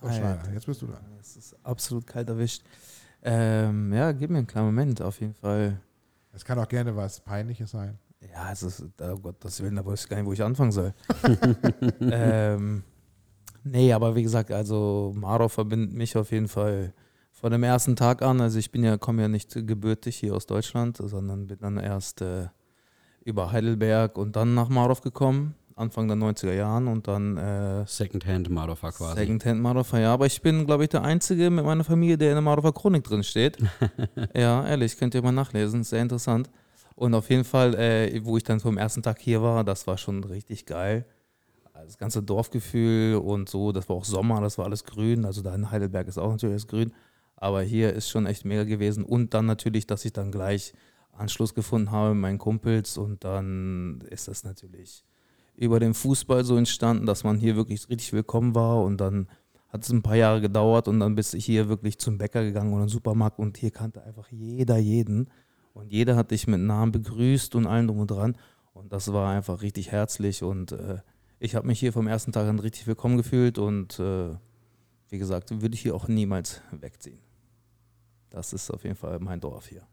[0.00, 1.04] Schneider, jetzt bist du dran.
[1.16, 2.62] Das ist absolut kalt erwischt.
[3.22, 5.80] Ähm, ja, gib mir einen kleinen Moment, auf jeden Fall.
[6.32, 7.98] Es kann auch gerne was Peinliches sein.
[8.32, 10.70] Ja, es ist, oh Gott, das Willen, da weiß ich gar nicht, wo ich anfangen
[10.70, 10.94] soll.
[12.00, 12.84] ähm,
[13.70, 16.92] nee, aber wie gesagt, also Maro verbindet mich auf jeden Fall
[17.32, 18.40] von dem ersten Tag an.
[18.40, 22.20] Also ich bin ja, komme ja nicht gebürtig hier aus Deutschland, sondern bin dann erst
[22.20, 22.48] äh,
[23.24, 28.50] über Heidelberg und dann nach Marov gekommen, Anfang der 90er Jahren und dann äh, Secondhand
[28.50, 29.20] Mardorfer quasi.
[29.20, 32.34] Secondhand Marova, ja, aber ich bin, glaube ich, der Einzige mit meiner Familie, der in
[32.34, 33.58] der Marova Chronik drin steht.
[34.34, 36.50] ja, ehrlich, könnt ihr mal nachlesen, sehr interessant.
[36.96, 39.96] Und auf jeden Fall, äh, wo ich dann vom ersten Tag hier war, das war
[39.96, 41.04] schon richtig geil.
[41.84, 45.24] Das ganze Dorfgefühl und so, das war auch Sommer, das war alles grün.
[45.24, 46.92] Also da in Heidelberg ist auch natürlich alles grün.
[47.36, 49.04] Aber hier ist schon echt mega gewesen.
[49.04, 50.72] Und dann natürlich, dass ich dann gleich
[51.12, 52.98] Anschluss gefunden habe mit meinen Kumpels.
[52.98, 55.04] Und dann ist das natürlich
[55.56, 58.82] über den Fußball so entstanden, dass man hier wirklich richtig willkommen war.
[58.82, 59.28] Und dann
[59.68, 62.72] hat es ein paar Jahre gedauert und dann bist du hier wirklich zum Bäcker gegangen
[62.72, 65.30] oder einen Supermarkt und hier kannte einfach jeder jeden.
[65.74, 68.36] Und jeder hat dich mit Namen begrüßt und allem drum und dran.
[68.72, 70.98] Und das war einfach richtig herzlich und äh,
[71.40, 74.30] ich habe mich hier vom ersten Tag an richtig willkommen gefühlt und äh,
[75.08, 77.18] wie gesagt, würde ich hier auch niemals wegziehen.
[78.30, 79.86] Das ist auf jeden Fall mein Dorf hier.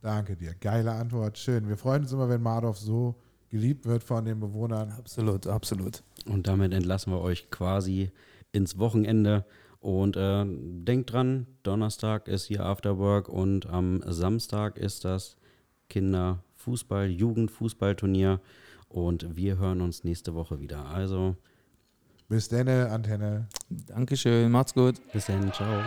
[0.00, 0.54] Danke dir.
[0.54, 1.38] Geile Antwort.
[1.38, 1.68] Schön.
[1.68, 3.16] Wir freuen uns immer, wenn Mardorf so
[3.48, 4.90] geliebt wird von den Bewohnern.
[4.92, 6.02] Absolut, absolut.
[6.26, 8.12] Und damit entlassen wir euch quasi
[8.52, 9.44] ins Wochenende.
[9.80, 15.36] Und äh, denkt dran, Donnerstag ist hier Afterwork und am Samstag ist das
[15.88, 18.40] Kinderfußball, Jugendfußballturnier.
[18.94, 20.86] Und wir hören uns nächste Woche wieder.
[20.86, 21.36] Also
[22.28, 23.48] Bis denne, Antenne.
[23.68, 24.94] Dankeschön, macht's gut.
[25.12, 25.82] bis dann, ciao.